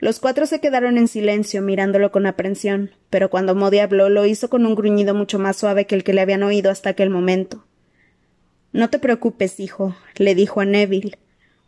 Los 0.01 0.19
cuatro 0.19 0.47
se 0.47 0.61
quedaron 0.61 0.97
en 0.97 1.09
silencio, 1.09 1.61
mirándolo 1.61 2.11
con 2.11 2.25
aprensión, 2.25 2.91
pero 3.11 3.29
cuando 3.29 3.55
Modi 3.55 3.81
habló 3.81 4.09
lo 4.09 4.25
hizo 4.25 4.49
con 4.49 4.65
un 4.65 4.75
gruñido 4.75 5.15
mucho 5.15 5.39
más 5.39 5.59
suave 5.59 5.87
que 5.87 5.95
el 5.95 6.05
que 6.05 6.15
le 6.15 6.23
habían 6.23 6.43
oído 6.43 6.71
hasta 6.71 6.89
aquel 6.89 7.11
momento. 7.11 7.67
No 8.73 8.89
te 8.89 8.99
preocupes, 8.99 9.61
hijo, 9.61 9.95
le 10.17 10.35
dijo 10.35 10.63
a 10.63 10.65
Neville. 10.65 11.19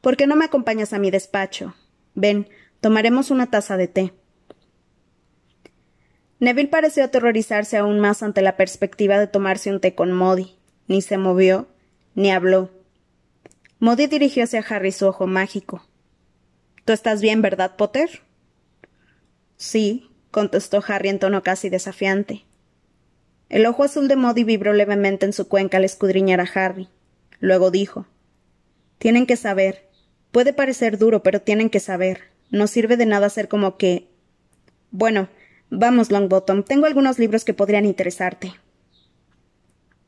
¿Por 0.01 0.17
qué 0.17 0.27
no 0.27 0.35
me 0.35 0.47
acompañas 0.47 0.95
a 0.95 0.99
mi 0.99 1.11
despacho? 1.11 1.75
Ven, 2.15 2.49
tomaremos 2.81 3.31
una 3.31 3.51
taza 3.51 3.77
de 3.77 3.89
té. 3.89 4.15
Neville 6.41 6.71
pareció 6.71 7.05
aterrorizarse 7.05 7.77
aún 7.77 8.01
más 8.01 8.23
ante 8.23 8.41
la 8.41 8.57
perspectiva 8.57 9.19
de 9.19 9.27
tomarse 9.27 9.71
un 9.71 9.79
té 9.79 9.95
con 9.95 10.11
Modi. 10.11 10.57
Ni 10.89 11.03
se 11.03 11.19
movió, 11.19 11.69
ni 12.15 12.31
habló. 12.31 12.71
Modi 13.79 14.07
dirigió 14.07 14.45
hacia 14.45 14.65
Harry 14.69 14.91
su 14.91 15.07
ojo 15.07 15.27
mágico. 15.27 15.87
¿Tú 16.85 16.93
estás 16.93 17.21
bien, 17.21 17.43
verdad, 17.43 17.77
Potter? 17.77 18.23
Sí, 19.57 20.11
contestó 20.33 20.83
Harry 20.87 21.11
en 21.11 21.21
tono 21.21 21.43
casi 21.45 21.69
desafiante. 21.69 22.45
El 23.49 23.67
ojo 23.67 23.85
azul 23.85 24.09
de 24.09 24.17
Modi 24.17 24.43
vibró 24.43 24.73
levemente 24.73 25.27
en 25.27 25.33
su 25.33 25.47
cuenca 25.47 25.77
al 25.77 25.85
escudriñar 25.85 26.41
a 26.41 26.49
Harry. 26.55 26.89
Luego 27.39 27.71
dijo 27.71 28.07
Tienen 28.99 29.27
que 29.27 29.37
saber. 29.37 29.89
Puede 30.33 30.53
parecer 30.53 30.99
duro, 30.99 31.23
pero 31.23 31.43
tienen 31.43 31.71
que 31.71 31.79
saber. 31.79 32.23
No 32.51 32.67
sirve 32.67 32.97
de 32.97 33.07
nada 33.07 33.27
hacer 33.27 33.49
como 33.49 33.77
que. 33.77 34.09
Bueno, 34.91 35.29
vamos, 35.71 36.11
Longbottom. 36.11 36.65
Tengo 36.65 36.87
algunos 36.87 37.19
libros 37.19 37.45
que 37.45 37.55
podrían 37.55 37.85
interesarte. 37.85 38.55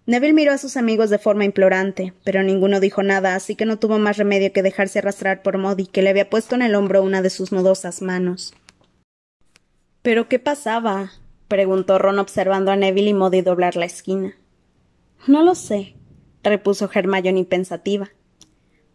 Neville 0.07 0.35
miró 0.35 0.53
a 0.53 0.59
sus 0.59 0.77
amigos 0.77 1.09
de 1.09 1.19
forma 1.19 1.47
implorante, 1.47 2.13
pero 2.25 2.43
ninguno 2.43 2.79
dijo 2.79 3.03
nada, 3.03 3.35
así 3.35 3.57
que 3.57 3.65
no 3.65 3.79
tuvo 3.79 3.99
más 3.99 4.19
remedio 4.19 4.53
que 4.53 4.63
dejarse 4.63 4.99
arrastrar 4.99 5.43
por 5.43 5.57
Modi, 5.57 5.87
que 5.87 6.03
le 6.03 6.11
había 6.11 6.29
puesto 6.29 6.55
en 6.55 6.63
el 6.63 6.75
hombro 6.75 7.03
una 7.03 7.23
de 7.23 7.31
sus 7.31 7.53
nudosas 7.53 8.03
manos. 8.03 8.55
¿Pero 10.03 10.29
qué 10.29 10.39
pasaba? 10.39 11.13
preguntó 11.49 11.99
Ron 11.99 12.19
observando 12.19 12.71
a 12.71 12.77
Neville 12.77 13.11
y 13.11 13.15
Modi 13.15 13.41
doblar 13.41 13.77
la 13.77 13.87
esquina. 13.87 14.37
No 15.27 15.43
lo 15.43 15.55
sé, 15.55 15.95
repuso 16.43 16.91
Hermione 16.93 17.45
pensativa. 17.45 18.11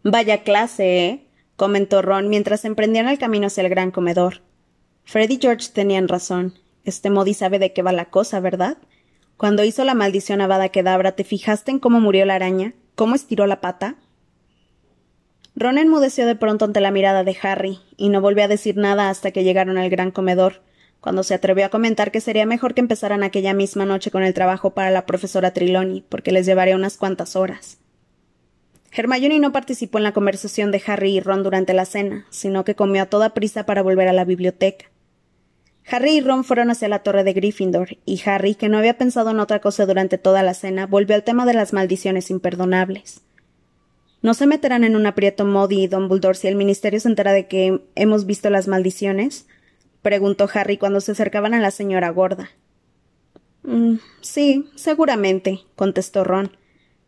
Vaya 0.04 0.44
clase, 0.44 1.06
¿eh? 1.06 1.26
comentó 1.56 2.02
Ron 2.02 2.28
mientras 2.28 2.64
emprendían 2.64 3.08
el 3.08 3.18
camino 3.18 3.48
hacia 3.48 3.64
el 3.64 3.68
gran 3.68 3.90
comedor. 3.90 4.42
Fred 5.04 5.28
y 5.28 5.38
George 5.40 5.70
tenían 5.74 6.06
razón. 6.06 6.54
Este 6.84 7.10
Modi 7.10 7.34
sabe 7.34 7.58
de 7.58 7.72
qué 7.72 7.82
va 7.82 7.92
la 7.92 8.10
cosa, 8.10 8.38
¿verdad? 8.38 8.78
Cuando 9.40 9.64
hizo 9.64 9.84
la 9.84 9.94
maldición 9.94 10.42
a 10.42 10.68
Kedabra, 10.68 11.12
¿te 11.12 11.24
fijaste 11.24 11.70
en 11.70 11.78
cómo 11.78 11.98
murió 11.98 12.26
la 12.26 12.34
araña? 12.34 12.74
¿Cómo 12.94 13.14
estiró 13.14 13.46
la 13.46 13.62
pata? 13.62 13.94
Ron 15.56 15.78
enmudeció 15.78 16.26
de 16.26 16.36
pronto 16.36 16.66
ante 16.66 16.82
la 16.82 16.90
mirada 16.90 17.24
de 17.24 17.34
Harry, 17.40 17.78
y 17.96 18.10
no 18.10 18.20
volvió 18.20 18.44
a 18.44 18.48
decir 18.48 18.76
nada 18.76 19.08
hasta 19.08 19.30
que 19.30 19.42
llegaron 19.42 19.78
al 19.78 19.88
gran 19.88 20.10
comedor, 20.10 20.60
cuando 21.00 21.22
se 21.22 21.32
atrevió 21.32 21.64
a 21.64 21.70
comentar 21.70 22.10
que 22.10 22.20
sería 22.20 22.44
mejor 22.44 22.74
que 22.74 22.82
empezaran 22.82 23.22
aquella 23.22 23.54
misma 23.54 23.86
noche 23.86 24.10
con 24.10 24.24
el 24.24 24.34
trabajo 24.34 24.74
para 24.74 24.90
la 24.90 25.06
profesora 25.06 25.54
Triloni, 25.54 26.04
porque 26.06 26.32
les 26.32 26.44
llevaría 26.44 26.76
unas 26.76 26.98
cuantas 26.98 27.34
horas. 27.34 27.78
Hermione 28.92 29.38
no 29.38 29.52
participó 29.52 29.96
en 29.96 30.04
la 30.04 30.12
conversación 30.12 30.70
de 30.70 30.82
Harry 30.86 31.12
y 31.12 31.20
Ron 31.20 31.42
durante 31.42 31.72
la 31.72 31.86
cena, 31.86 32.26
sino 32.28 32.62
que 32.64 32.74
comió 32.74 33.04
a 33.04 33.06
toda 33.06 33.32
prisa 33.32 33.64
para 33.64 33.80
volver 33.80 34.06
a 34.06 34.12
la 34.12 34.26
biblioteca. 34.26 34.90
Harry 35.90 36.18
y 36.18 36.20
Ron 36.20 36.44
fueron 36.44 36.70
hacia 36.70 36.88
la 36.88 37.00
torre 37.00 37.24
de 37.24 37.32
Gryffindor, 37.32 37.96
y 38.04 38.22
Harry, 38.24 38.54
que 38.54 38.68
no 38.68 38.78
había 38.78 38.96
pensado 38.96 39.30
en 39.30 39.40
otra 39.40 39.60
cosa 39.60 39.86
durante 39.86 40.18
toda 40.18 40.42
la 40.42 40.54
cena, 40.54 40.86
volvió 40.86 41.16
al 41.16 41.24
tema 41.24 41.46
de 41.46 41.54
las 41.54 41.72
maldiciones 41.72 42.30
imperdonables. 42.30 43.22
¿No 44.22 44.34
se 44.34 44.46
meterán 44.46 44.84
en 44.84 44.96
un 44.96 45.06
aprieto 45.06 45.44
Modi 45.44 45.82
y 45.82 45.86
Dumbledore 45.88 46.36
si 46.36 46.46
el 46.46 46.54
ministerio 46.54 47.00
se 47.00 47.08
entera 47.08 47.32
de 47.32 47.48
que 47.48 47.82
hemos 47.94 48.26
visto 48.26 48.50
las 48.50 48.68
maldiciones? 48.68 49.46
preguntó 50.02 50.48
Harry 50.52 50.76
cuando 50.76 51.00
se 51.00 51.12
acercaban 51.12 51.54
a 51.54 51.60
la 51.60 51.70
señora 51.70 52.10
gorda. 52.10 52.50
Mm, 53.62 53.96
sí, 54.20 54.70
seguramente, 54.76 55.60
contestó 55.74 56.22
Ron. 56.22 56.56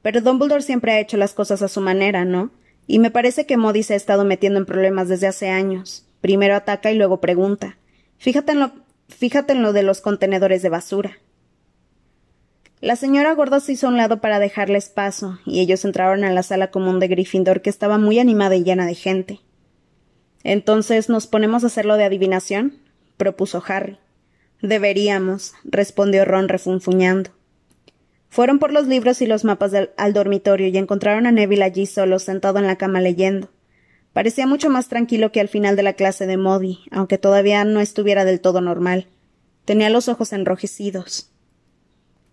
Pero 0.03 0.21
Dumbledore 0.21 0.63
siempre 0.63 0.93
ha 0.93 1.01
hecho 1.01 1.17
las 1.17 1.35
cosas 1.35 1.63
a 1.63 1.69
su 1.69 1.81
manera, 1.81 2.25
¿no? 2.25 2.51
Y 2.87 2.99
me 2.99 3.11
parece 3.11 3.47
que 3.47 3.57
Modi 3.57 3.83
se 3.83 3.95
ha 3.95 3.97
estado 3.97 4.25
metiendo 4.25 4.59
en 4.59 4.67
problemas 4.67 5.09
desde 5.09 5.29
hace 5.29 5.51
años. 5.51 6.07
Primero 6.21 6.57
ataca 6.57 6.91
y 6.91 6.97
luego 6.97 7.21
pregunta. 7.21 7.77
Fíjate 8.23 8.53
en 8.53 8.61
lo, 8.61 8.71
fíjate 9.09 9.53
en 9.53 9.63
lo 9.63 9.73
de 9.73 9.83
los 9.83 10.01
contenedores 10.01 10.63
de 10.63 10.69
basura. 10.69 11.19
La 12.81 12.95
señora 12.95 13.35
gorda 13.35 13.59
se 13.59 13.73
hizo 13.73 13.89
a 13.89 13.91
un 13.91 13.97
lado 13.97 14.21
para 14.21 14.39
dejarles 14.39 14.91
paso, 14.91 15.41
y 15.45 15.59
ellos 15.59 15.85
entraron 15.85 16.23
a 16.23 16.31
la 16.31 16.45
sala 16.45 16.71
común 16.71 17.01
de 17.01 17.09
Gryffindor, 17.09 17.63
que 17.63 17.71
estaba 17.71 17.99
muy 17.99 18.21
animada 18.21 18.55
y 18.55 18.63
llena 18.63 18.87
de 18.87 18.95
gente. 18.95 19.41
Entonces, 20.45 21.09
¿nos 21.09 21.27
ponemos 21.27 21.65
a 21.65 21.67
hacerlo 21.67 21.97
de 21.97 22.05
adivinación? 22.05 22.79
propuso 23.17 23.61
Harry. 23.67 23.99
Deberíamos, 24.61 25.55
respondió 25.65 26.25
Ron 26.25 26.49
refunfuñando. 26.49 27.31
Fueron 28.29 28.61
por 28.61 28.73
los 28.73 28.87
libros 28.87 29.21
y 29.21 29.27
los 29.27 29.43
mapas 29.43 29.73
al 29.97 30.13
dormitorio 30.13 30.69
y 30.69 30.79
encontraron 30.79 31.27
a 31.27 31.33
Neville 31.33 31.65
allí 31.65 31.87
solo, 31.87 32.21
sentado 32.21 32.61
en 32.61 32.69
la 32.69 32.77
cama 32.77 33.01
leyendo. 33.01 33.49
Parecía 34.13 34.47
mucho 34.47 34.69
más 34.69 34.89
tranquilo 34.89 35.33
que 35.33 35.41
al 35.41 35.49
final 35.49 35.75
de 35.77 35.83
la 35.83 35.95
clase 35.95 36.27
de 36.27 36.37
Modi, 36.37 36.81
aunque 36.91 37.19
todavía 37.19 37.65
no 37.65 37.81
estuviera 37.81 38.25
del 38.25 38.41
todo 38.41 38.61
normal. 38.61 39.07
Tenía 39.65 39.91
los 39.91 40.09
ojos 40.09 40.33
enrojecidos. 40.33 41.31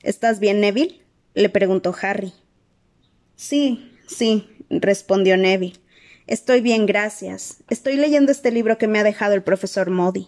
¿Estás 0.04 0.40
bien, 0.40 0.60
Neville? 0.60 1.02
le 1.34 1.50
preguntó 1.50 1.96
Harry. 2.02 2.34
Sí, 3.36 3.92
sí, 4.08 4.48
respondió 4.70 5.38
Neville. 5.38 5.80
Estoy 6.28 6.62
bien, 6.62 6.86
gracias. 6.86 7.58
Estoy 7.70 7.96
leyendo 7.96 8.32
este 8.32 8.52
libro 8.52 8.78
que 8.78 8.88
me 8.88 9.00
ha 9.00 9.04
dejado 9.04 9.34
el 9.34 9.44
profesor 9.44 9.90
Modi. 9.90 10.28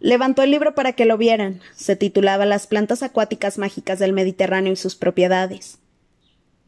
Levantó 0.00 0.42
el 0.42 0.50
libro 0.50 0.74
para 0.74 0.94
que 0.94 1.04
lo 1.04 1.18
vieran. 1.18 1.60
Se 1.76 1.94
titulaba 1.96 2.46
Las 2.46 2.66
plantas 2.66 3.02
acuáticas 3.02 3.58
mágicas 3.58 3.98
del 3.98 4.12
Mediterráneo 4.12 4.72
y 4.72 4.76
sus 4.76 4.96
propiedades. 4.96 5.79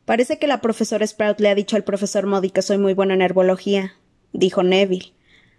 Parece 0.04 0.38
que 0.38 0.46
la 0.46 0.60
profesora 0.60 1.06
Sprout 1.06 1.40
le 1.40 1.48
ha 1.48 1.54
dicho 1.54 1.76
al 1.76 1.84
profesor 1.84 2.26
Modi 2.26 2.50
que 2.50 2.62
soy 2.62 2.78
muy 2.78 2.92
bueno 2.92 3.14
en 3.14 3.22
herbología, 3.22 3.94
dijo 4.32 4.62
Neville. 4.62 5.12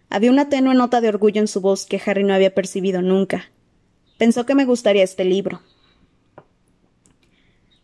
Había 0.09 0.31
una 0.31 0.49
tenue 0.49 0.75
nota 0.75 1.01
de 1.01 1.09
orgullo 1.09 1.39
en 1.39 1.47
su 1.47 1.61
voz 1.61 1.85
que 1.85 2.01
Harry 2.05 2.23
no 2.23 2.33
había 2.33 2.53
percibido 2.53 3.01
nunca. 3.01 3.51
Pensó 4.17 4.45
que 4.45 4.55
me 4.55 4.65
gustaría 4.65 5.03
este 5.03 5.23
libro. 5.23 5.61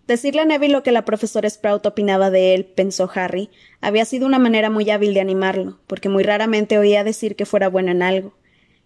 Decirle 0.05 0.41
a 0.41 0.45
Neville 0.45 0.73
lo 0.73 0.83
que 0.83 0.91
la 0.91 1.05
profesora 1.05 1.49
Sprout 1.49 1.85
opinaba 1.85 2.29
de 2.29 2.55
él, 2.55 2.65
pensó 2.65 3.09
Harry, 3.13 3.49
había 3.79 4.05
sido 4.05 4.25
una 4.25 4.39
manera 4.39 4.69
muy 4.69 4.89
hábil 4.89 5.13
de 5.13 5.21
animarlo, 5.21 5.79
porque 5.87 6.09
muy 6.09 6.23
raramente 6.23 6.77
oía 6.77 7.03
decir 7.03 7.35
que 7.35 7.45
fuera 7.45 7.69
bueno 7.69 7.91
en 7.91 8.01
algo. 8.01 8.33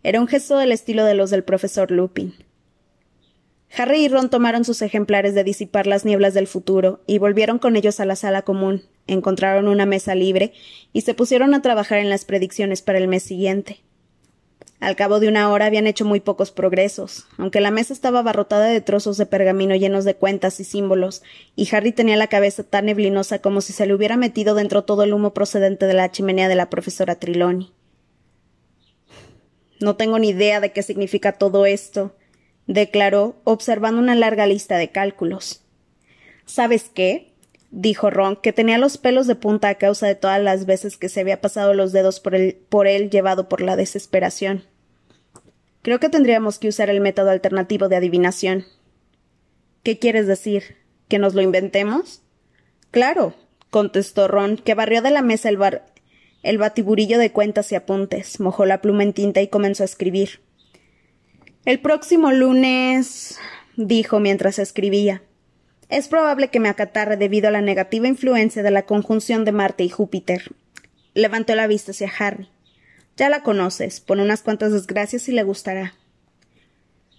Era 0.03 0.19
un 0.19 0.27
gesto 0.27 0.57
del 0.57 0.73
estilo 0.73 1.05
de 1.05 1.13
los 1.15 1.29
del 1.29 1.45
profesor 1.45 1.91
Lupin. 1.91 2.33
Harry 3.75 4.05
y 4.05 4.07
Ron 4.07 4.29
tomaron 4.29 4.65
sus 4.65 4.81
ejemplares 4.83 5.33
de 5.33 5.43
disipar 5.43 5.87
las 5.87 6.05
nieblas 6.05 6.35
del 6.35 6.47
futuro 6.47 7.01
y 7.07 7.17
volvieron 7.17 7.57
con 7.57 7.75
ellos 7.75 7.99
a 7.99 8.05
la 8.05 8.15
sala 8.15 8.43
común, 8.43 8.83
encontraron 9.07 9.67
una 9.67 9.87
mesa 9.87 10.13
libre 10.13 10.53
y 10.91 11.01
se 11.01 11.15
pusieron 11.15 11.55
a 11.55 11.61
trabajar 11.61 11.97
en 11.97 12.09
las 12.09 12.23
predicciones 12.23 12.83
para 12.83 12.99
el 12.99 13.07
mes 13.07 13.23
siguiente. 13.23 13.81
Al 14.79 14.95
cabo 14.95 15.19
de 15.19 15.27
una 15.29 15.49
hora 15.49 15.65
habían 15.65 15.87
hecho 15.87 16.05
muy 16.05 16.19
pocos 16.19 16.51
progresos, 16.51 17.25
aunque 17.37 17.61
la 17.61 17.71
mesa 17.71 17.93
estaba 17.93 18.19
abarrotada 18.19 18.65
de 18.65 18.81
trozos 18.81 19.17
de 19.17 19.25
pergamino 19.25 19.75
llenos 19.75 20.03
de 20.03 20.15
cuentas 20.15 20.59
y 20.59 20.65
símbolos, 20.65 21.23
y 21.55 21.73
Harry 21.73 21.93
tenía 21.93 22.17
la 22.17 22.27
cabeza 22.27 22.63
tan 22.63 22.85
neblinosa 22.85 23.39
como 23.39 23.61
si 23.61 23.73
se 23.73 23.87
le 23.87 23.93
hubiera 23.93 24.17
metido 24.17 24.55
dentro 24.55 24.83
todo 24.83 25.03
el 25.03 25.13
humo 25.13 25.33
procedente 25.33 25.87
de 25.87 25.93
la 25.93 26.11
chimenea 26.11 26.49
de 26.49 26.55
la 26.55 26.69
profesora 26.69 27.15
Triloni. 27.15 27.71
No 29.79 29.95
tengo 29.95 30.19
ni 30.19 30.29
idea 30.29 30.59
de 30.59 30.73
qué 30.73 30.83
significa 30.83 31.31
todo 31.31 31.65
esto, 31.65 32.13
declaró, 32.67 33.41
observando 33.43 33.99
una 33.99 34.15
larga 34.15 34.47
lista 34.47 34.77
de 34.77 34.91
cálculos. 34.91 35.61
¿Sabes 36.45 36.89
qué? 36.93 37.33
dijo 37.73 38.11
Ron, 38.11 38.35
que 38.35 38.53
tenía 38.53 38.77
los 38.77 38.97
pelos 38.99 39.25
de 39.25 39.35
punta 39.35 39.67
a 39.67 39.75
causa 39.75 40.05
de 40.05 40.13
todas 40.13 40.39
las 40.39 40.67
veces 40.67 40.95
que 40.95 41.09
se 41.09 41.21
había 41.21 41.41
pasado 41.41 41.73
los 41.73 41.91
dedos 41.91 42.19
por, 42.19 42.35
él 42.35 43.09
llevado 43.09 43.49
por 43.49 43.61
la 43.61 43.75
desesperación. 43.75 44.63
Creo 45.81 45.99
que 45.99 46.09
tendríamos 46.09 46.59
que 46.59 46.67
usar 46.67 46.91
el 46.91 47.01
método 47.01 47.31
alternativo 47.31 47.89
de 47.89 47.95
adivinación. 47.95 48.65
¿Qué 49.81 49.97
quieres 49.97 50.27
decir? 50.27 50.77
¿Que 51.07 51.17
nos 51.17 51.33
lo 51.33 51.41
inventemos? 51.41 52.21
Claro, 52.91 53.33
contestó 53.71 54.27
Ron, 54.27 54.57
que 54.57 54.75
barrió 54.75 55.01
de 55.01 55.09
la 55.09 55.23
mesa 55.23 55.49
el, 55.49 55.57
bar 55.57 55.87
el 56.43 56.59
batiburillo 56.59 57.17
de 57.17 57.31
cuentas 57.31 57.71
y 57.71 57.75
apuntes, 57.75 58.39
mojó 58.39 58.65
la 58.65 58.81
pluma 58.81 59.01
en 59.01 59.13
tinta 59.13 59.41
y 59.41 59.47
comenzó 59.47 59.81
a 59.81 59.87
escribir. 59.87 60.41
El 61.65 61.79
próximo 61.79 62.33
lunes, 62.33 63.37
dijo 63.77 64.19
mientras 64.19 64.59
escribía. 64.59 65.23
Es 65.87 66.09
probable 66.09 66.49
que 66.49 66.59
me 66.59 66.67
acatarre 66.67 67.15
debido 67.15 67.47
a 67.47 67.51
la 67.51 67.61
negativa 67.61 68.09
influencia 68.09 68.63
de 68.63 68.71
la 68.71 68.81
conjunción 68.81 69.45
de 69.45 69.53
Marte 69.53 69.85
y 69.85 69.89
Júpiter. 69.89 70.53
Levantó 71.13 71.55
la 71.55 71.67
vista 71.67 71.91
hacia 71.91 72.11
Harry. 72.19 72.49
Ya 73.15 73.29
la 73.29 73.43
conoces, 73.43 74.01
pon 74.01 74.19
unas 74.19 74.41
cuantas 74.41 74.73
desgracias 74.73 75.29
y 75.29 75.31
le 75.31 75.43
gustará. 75.43 75.93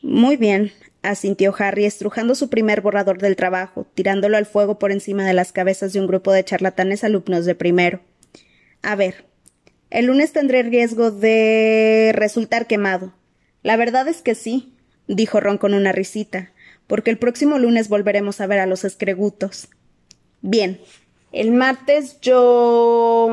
Muy 0.02 0.36
bien, 0.36 0.72
asintió 1.00 1.54
Harry, 1.58 1.86
estrujando 1.86 2.34
su 2.34 2.50
primer 2.50 2.82
borrador 2.82 3.16
del 3.16 3.36
trabajo, 3.36 3.86
tirándolo 3.94 4.36
al 4.36 4.44
fuego 4.44 4.78
por 4.78 4.92
encima 4.92 5.26
de 5.26 5.32
las 5.32 5.52
cabezas 5.52 5.94
de 5.94 6.00
un 6.00 6.06
grupo 6.06 6.32
de 6.32 6.44
charlatanes 6.44 7.02
alumnos 7.02 7.46
de 7.46 7.54
primero. 7.54 8.00
A 8.82 8.94
ver, 8.94 9.24
el 9.88 10.04
lunes 10.04 10.34
tendré 10.34 10.64
riesgo 10.64 11.10
de 11.10 12.12
resultar 12.14 12.66
quemado. 12.66 13.14
La 13.64 13.76
verdad 13.78 14.06
es 14.06 14.20
que 14.20 14.34
sí, 14.34 14.74
dijo 15.08 15.40
Ron 15.40 15.56
con 15.56 15.72
una 15.72 15.90
risita, 15.90 16.52
porque 16.86 17.10
el 17.10 17.18
próximo 17.18 17.58
lunes 17.58 17.88
volveremos 17.88 18.40
a 18.40 18.46
ver 18.46 18.60
a 18.60 18.66
los 18.66 18.84
escregutos. 18.84 19.68
Bien, 20.42 20.80
el 21.32 21.50
martes 21.50 22.20
yo. 22.20 23.32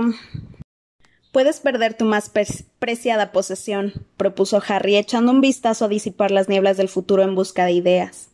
Puedes 1.33 1.59
perder 1.59 1.95
tu 1.95 2.05
más 2.05 2.31
preciada 2.79 3.33
posesión, 3.33 3.93
propuso 4.15 4.63
Harry, 4.65 4.95
echando 4.95 5.33
un 5.33 5.41
vistazo 5.41 5.85
a 5.85 5.89
disipar 5.89 6.31
las 6.31 6.47
nieblas 6.47 6.77
del 6.77 6.87
futuro 6.87 7.23
en 7.23 7.35
busca 7.35 7.65
de 7.65 7.73
ideas. 7.73 8.29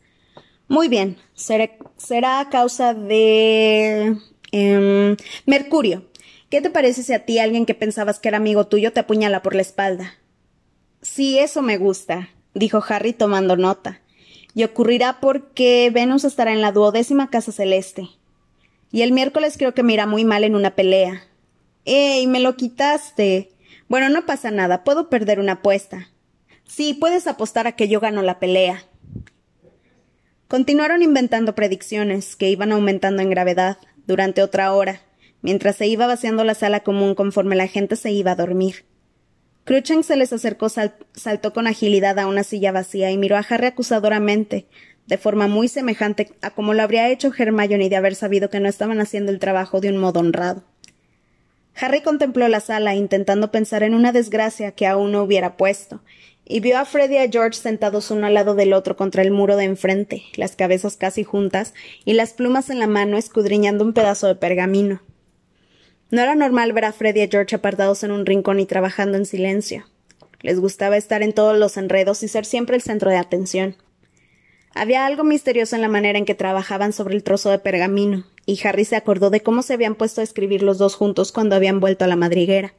Muy 0.68 0.86
bien, 0.86 1.16
será 1.34 2.40
a 2.40 2.48
causa 2.48 2.94
de. 2.94 4.16
Em, 4.52 5.16
Mercurio. 5.46 6.06
¿Qué 6.48 6.60
te 6.60 6.70
parece 6.70 7.02
si 7.02 7.12
a 7.12 7.24
ti 7.24 7.40
alguien 7.40 7.66
que 7.66 7.74
pensabas 7.74 8.20
que 8.20 8.28
era 8.28 8.36
amigo 8.36 8.68
tuyo 8.68 8.92
te 8.92 9.00
apuñala 9.00 9.42
por 9.42 9.56
la 9.56 9.62
espalda? 9.62 10.17
Sí, 11.10 11.38
eso 11.38 11.62
me 11.62 11.78
gusta, 11.78 12.28
dijo 12.54 12.84
Harry 12.86 13.12
tomando 13.12 13.56
nota. 13.56 14.00
Y 14.54 14.62
ocurrirá 14.64 15.20
porque 15.20 15.90
Venus 15.92 16.24
estará 16.24 16.52
en 16.52 16.60
la 16.60 16.70
duodécima 16.70 17.30
casa 17.30 17.50
celeste. 17.50 18.08
Y 18.92 19.02
el 19.02 19.12
miércoles 19.12 19.56
creo 19.58 19.74
que 19.74 19.82
me 19.82 19.94
irá 19.94 20.06
muy 20.06 20.24
mal 20.24 20.44
en 20.44 20.54
una 20.54 20.76
pelea. 20.76 21.24
¡Ey! 21.86 22.26
Me 22.26 22.40
lo 22.40 22.56
quitaste. 22.56 23.50
Bueno, 23.88 24.10
no 24.10 24.26
pasa 24.26 24.50
nada, 24.50 24.84
puedo 24.84 25.08
perder 25.08 25.40
una 25.40 25.52
apuesta. 25.52 26.10
Sí, 26.66 26.94
puedes 26.94 27.26
apostar 27.26 27.66
a 27.66 27.72
que 27.72 27.88
yo 27.88 28.00
gano 28.00 28.22
la 28.22 28.38
pelea. 28.38 28.84
Continuaron 30.46 31.02
inventando 31.02 31.54
predicciones, 31.54 32.36
que 32.36 32.50
iban 32.50 32.70
aumentando 32.70 33.22
en 33.22 33.30
gravedad, 33.30 33.78
durante 34.06 34.42
otra 34.42 34.72
hora, 34.72 35.00
mientras 35.42 35.76
se 35.76 35.86
iba 35.86 36.06
vaciando 36.06 36.44
la 36.44 36.54
sala 36.54 36.80
común 36.80 37.14
conforme 37.14 37.56
la 37.56 37.66
gente 37.66 37.96
se 37.96 38.12
iba 38.12 38.32
a 38.32 38.36
dormir. 38.36 38.87
Crucheng 39.68 40.02
se 40.02 40.16
les 40.16 40.32
acercó, 40.32 40.68
saltó 40.70 41.52
con 41.52 41.66
agilidad 41.66 42.18
a 42.18 42.26
una 42.26 42.42
silla 42.42 42.72
vacía 42.72 43.10
y 43.10 43.18
miró 43.18 43.36
a 43.36 43.44
Harry 43.46 43.66
acusadoramente, 43.66 44.64
de 45.06 45.18
forma 45.18 45.46
muy 45.46 45.68
semejante 45.68 46.32
a 46.40 46.52
como 46.52 46.72
lo 46.72 46.82
habría 46.82 47.10
hecho 47.10 47.30
Hermione 47.36 47.90
de 47.90 47.96
haber 47.96 48.14
sabido 48.14 48.48
que 48.48 48.60
no 48.60 48.68
estaban 48.70 48.98
haciendo 48.98 49.30
el 49.30 49.38
trabajo 49.38 49.82
de 49.82 49.90
un 49.90 49.98
modo 49.98 50.20
honrado. 50.20 50.62
Harry 51.78 52.00
contempló 52.00 52.48
la 52.48 52.60
sala, 52.60 52.94
intentando 52.94 53.50
pensar 53.50 53.82
en 53.82 53.92
una 53.92 54.10
desgracia 54.10 54.72
que 54.72 54.86
aún 54.86 55.12
no 55.12 55.22
hubiera 55.22 55.58
puesto, 55.58 56.00
y 56.46 56.60
vio 56.60 56.78
a 56.78 56.86
Freddy 56.86 57.16
y 57.16 57.18
a 57.18 57.28
George 57.30 57.60
sentados 57.60 58.10
uno 58.10 58.26
al 58.26 58.32
lado 58.32 58.54
del 58.54 58.72
otro 58.72 58.96
contra 58.96 59.20
el 59.20 59.32
muro 59.32 59.56
de 59.56 59.64
enfrente, 59.64 60.22
las 60.36 60.56
cabezas 60.56 60.96
casi 60.96 61.24
juntas 61.24 61.74
y 62.06 62.14
las 62.14 62.32
plumas 62.32 62.70
en 62.70 62.78
la 62.78 62.86
mano 62.86 63.18
escudriñando 63.18 63.84
un 63.84 63.92
pedazo 63.92 64.28
de 64.28 64.34
pergamino. 64.34 65.02
No 66.10 66.22
era 66.22 66.34
normal 66.34 66.72
ver 66.72 66.86
a 66.86 66.92
Freddy 66.92 67.20
y 67.20 67.22
a 67.24 67.28
George 67.28 67.56
apartados 67.56 68.02
en 68.02 68.12
un 68.12 68.24
rincón 68.24 68.60
y 68.60 68.66
trabajando 68.66 69.18
en 69.18 69.26
silencio. 69.26 69.84
Les 70.40 70.58
gustaba 70.58 70.96
estar 70.96 71.22
en 71.22 71.34
todos 71.34 71.58
los 71.58 71.76
enredos 71.76 72.22
y 72.22 72.28
ser 72.28 72.46
siempre 72.46 72.76
el 72.76 72.82
centro 72.82 73.10
de 73.10 73.18
atención. 73.18 73.76
Había 74.74 75.04
algo 75.04 75.24
misterioso 75.24 75.76
en 75.76 75.82
la 75.82 75.88
manera 75.88 76.18
en 76.18 76.24
que 76.24 76.34
trabajaban 76.34 76.92
sobre 76.92 77.14
el 77.14 77.24
trozo 77.24 77.50
de 77.50 77.58
pergamino, 77.58 78.24
y 78.46 78.58
Harry 78.66 78.84
se 78.84 78.96
acordó 78.96 79.28
de 79.28 79.42
cómo 79.42 79.62
se 79.62 79.74
habían 79.74 79.96
puesto 79.96 80.20
a 80.20 80.24
escribir 80.24 80.62
los 80.62 80.78
dos 80.78 80.94
juntos 80.94 81.32
cuando 81.32 81.56
habían 81.56 81.80
vuelto 81.80 82.04
a 82.04 82.08
la 82.08 82.16
madriguera. 82.16 82.74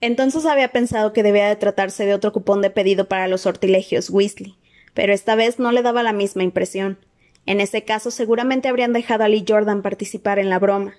Entonces 0.00 0.44
había 0.46 0.72
pensado 0.72 1.12
que 1.12 1.22
debía 1.22 1.48
de 1.48 1.56
tratarse 1.56 2.04
de 2.06 2.14
otro 2.14 2.32
cupón 2.32 2.62
de 2.62 2.70
pedido 2.70 3.06
para 3.06 3.28
los 3.28 3.42
sortilegios 3.42 4.10
Weasley, 4.10 4.56
pero 4.92 5.12
esta 5.12 5.34
vez 5.36 5.58
no 5.58 5.70
le 5.70 5.82
daba 5.82 6.02
la 6.02 6.12
misma 6.12 6.42
impresión. 6.42 6.98
En 7.46 7.60
ese 7.60 7.84
caso 7.84 8.10
seguramente 8.10 8.68
habrían 8.68 8.92
dejado 8.92 9.24
a 9.24 9.28
Lee 9.28 9.44
Jordan 9.46 9.82
participar 9.82 10.38
en 10.38 10.48
la 10.48 10.58
broma, 10.58 10.94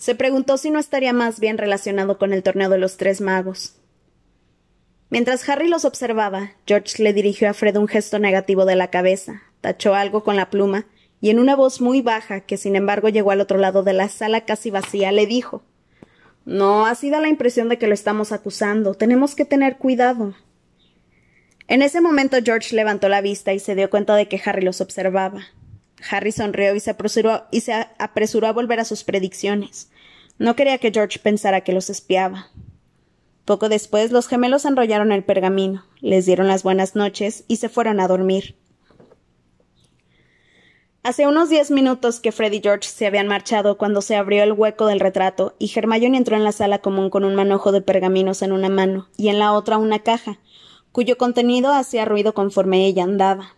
se 0.00 0.14
preguntó 0.14 0.56
si 0.56 0.70
no 0.70 0.78
estaría 0.78 1.12
más 1.12 1.40
bien 1.40 1.58
relacionado 1.58 2.16
con 2.16 2.32
el 2.32 2.42
torneo 2.42 2.70
de 2.70 2.78
los 2.78 2.96
tres 2.96 3.20
magos. 3.20 3.74
Mientras 5.10 5.46
Harry 5.46 5.68
los 5.68 5.84
observaba, 5.84 6.52
George 6.66 7.02
le 7.02 7.12
dirigió 7.12 7.50
a 7.50 7.52
Fred 7.52 7.76
un 7.76 7.86
gesto 7.86 8.18
negativo 8.18 8.64
de 8.64 8.76
la 8.76 8.88
cabeza, 8.88 9.42
tachó 9.60 9.94
algo 9.94 10.24
con 10.24 10.36
la 10.36 10.48
pluma, 10.48 10.86
y 11.20 11.28
en 11.28 11.38
una 11.38 11.54
voz 11.54 11.82
muy 11.82 12.00
baja, 12.00 12.40
que 12.40 12.56
sin 12.56 12.76
embargo 12.76 13.10
llegó 13.10 13.30
al 13.30 13.42
otro 13.42 13.58
lado 13.58 13.82
de 13.82 13.92
la 13.92 14.08
sala 14.08 14.46
casi 14.46 14.70
vacía, 14.70 15.12
le 15.12 15.26
dijo 15.26 15.64
No, 16.46 16.86
ha 16.86 16.94
sido 16.94 17.20
la 17.20 17.28
impresión 17.28 17.68
de 17.68 17.76
que 17.76 17.86
lo 17.86 17.92
estamos 17.92 18.32
acusando. 18.32 18.94
Tenemos 18.94 19.34
que 19.34 19.44
tener 19.44 19.76
cuidado. 19.76 20.34
En 21.68 21.82
ese 21.82 22.00
momento 22.00 22.38
George 22.42 22.74
levantó 22.74 23.10
la 23.10 23.20
vista 23.20 23.52
y 23.52 23.58
se 23.58 23.74
dio 23.74 23.90
cuenta 23.90 24.16
de 24.16 24.28
que 24.28 24.40
Harry 24.42 24.62
los 24.62 24.80
observaba. 24.80 25.42
Harry 26.08 26.32
sonrió 26.32 26.74
y 26.74 26.80
se, 26.80 26.90
apresuró, 26.90 28.46
a 28.46 28.52
volver 28.52 28.80
a 28.80 28.84
sus 28.84 29.04
predicciones. 29.04 29.90
No 30.38 30.56
quería 30.56 30.78
que 30.78 30.90
George 30.92 31.18
pensara 31.18 31.62
que 31.62 31.72
los 31.72 31.90
espiaba. 31.90 32.48
Poco 33.44 33.68
después 33.68 34.12
los 34.12 34.28
gemelos 34.28 34.64
enrollaron 34.64 35.12
el 35.12 35.24
pergamino, 35.24 35.84
les 36.00 36.26
dieron 36.26 36.46
las 36.46 36.62
buenas 36.62 36.94
noches 36.94 37.44
y 37.48 37.56
se 37.56 37.68
fueron 37.68 38.00
a 38.00 38.08
dormir. 38.08 38.56
Hace 41.02 41.26
unos 41.26 41.48
diez 41.48 41.70
minutos 41.70 42.20
que 42.20 42.30
Fred 42.30 42.52
y 42.52 42.60
George 42.60 42.86
se 42.88 43.06
habían 43.06 43.26
marchado 43.26 43.78
cuando 43.78 44.02
se 44.02 44.16
abrió 44.16 44.42
el 44.42 44.52
hueco 44.52 44.86
del 44.86 45.00
retrato 45.00 45.56
y 45.58 45.72
Hermione 45.74 46.18
entró 46.18 46.36
en 46.36 46.44
la 46.44 46.52
sala 46.52 46.80
común 46.80 47.08
con 47.08 47.24
un 47.24 47.34
manojo 47.34 47.72
de 47.72 47.80
pergaminos 47.80 48.42
en 48.42 48.52
una 48.52 48.68
mano 48.68 49.08
y 49.16 49.28
en 49.28 49.38
la 49.38 49.54
otra 49.54 49.78
una 49.78 50.00
caja, 50.00 50.40
cuyo 50.92 51.16
contenido 51.16 51.72
hacía 51.72 52.04
ruido 52.04 52.34
conforme 52.34 52.86
ella 52.86 53.04
andaba. 53.04 53.56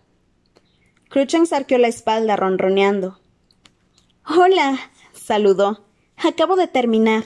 Cruchens 1.13 1.53
arqueó 1.53 1.77
la 1.77 1.89
espalda 1.89 2.37
ronroneando. 2.37 3.19
Hola, 4.27 4.79
saludó. 5.13 5.85
Acabo 6.17 6.57
de 6.57 6.69
terminar. 6.69 7.25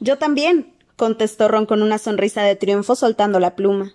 Yo 0.00 0.18
también, 0.18 0.74
contestó 0.96 1.46
Ron 1.46 1.66
con 1.66 1.82
una 1.82 1.98
sonrisa 1.98 2.42
de 2.42 2.56
triunfo 2.56 2.96
soltando 2.96 3.38
la 3.38 3.54
pluma. 3.54 3.94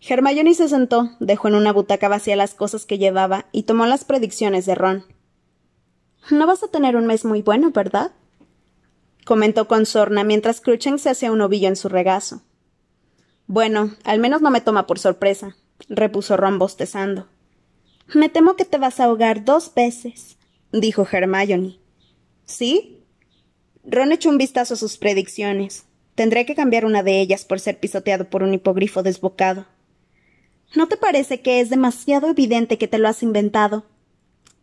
Hermione 0.00 0.54
se 0.54 0.68
sentó, 0.68 1.10
dejó 1.20 1.46
en 1.46 1.54
una 1.54 1.72
butaca 1.72 2.08
vacía 2.08 2.34
las 2.34 2.54
cosas 2.54 2.86
que 2.86 2.98
llevaba 2.98 3.46
y 3.52 3.62
tomó 3.62 3.86
las 3.86 4.04
predicciones 4.04 4.66
de 4.66 4.74
Ron. 4.74 5.04
No 6.28 6.48
vas 6.48 6.64
a 6.64 6.72
tener 6.72 6.96
un 6.96 7.06
mes 7.06 7.24
muy 7.24 7.42
bueno, 7.42 7.70
¿verdad? 7.70 8.10
comentó 9.24 9.68
con 9.68 9.86
sorna 9.86 10.24
mientras 10.24 10.60
Cruchens 10.60 11.02
se 11.02 11.10
hacía 11.10 11.30
un 11.30 11.40
ovillo 11.40 11.68
en 11.68 11.76
su 11.76 11.88
regazo. 11.88 12.42
Bueno, 13.46 13.92
al 14.02 14.18
menos 14.18 14.42
no 14.42 14.50
me 14.50 14.60
toma 14.60 14.88
por 14.88 14.98
sorpresa, 14.98 15.54
repuso 15.88 16.36
Ron 16.36 16.58
bostezando. 16.58 17.28
Me 18.14 18.30
temo 18.30 18.56
que 18.56 18.64
te 18.64 18.78
vas 18.78 19.00
a 19.00 19.04
ahogar 19.04 19.44
dos 19.44 19.74
veces, 19.74 20.38
dijo 20.72 21.06
Hermione. 21.10 21.78
¿Sí? 22.46 23.04
Ron 23.84 24.12
echó 24.12 24.30
un 24.30 24.38
vistazo 24.38 24.74
a 24.74 24.76
sus 24.78 24.96
predicciones. 24.96 25.84
Tendré 26.14 26.46
que 26.46 26.54
cambiar 26.54 26.86
una 26.86 27.02
de 27.02 27.20
ellas 27.20 27.44
por 27.44 27.60
ser 27.60 27.78
pisoteado 27.78 28.30
por 28.30 28.42
un 28.42 28.54
hipogrifo 28.54 29.02
desbocado. 29.02 29.66
¿No 30.74 30.88
te 30.88 30.96
parece 30.96 31.42
que 31.42 31.60
es 31.60 31.68
demasiado 31.68 32.28
evidente 32.30 32.78
que 32.78 32.88
te 32.88 32.98
lo 32.98 33.08
has 33.08 33.22
inventado? 33.22 33.84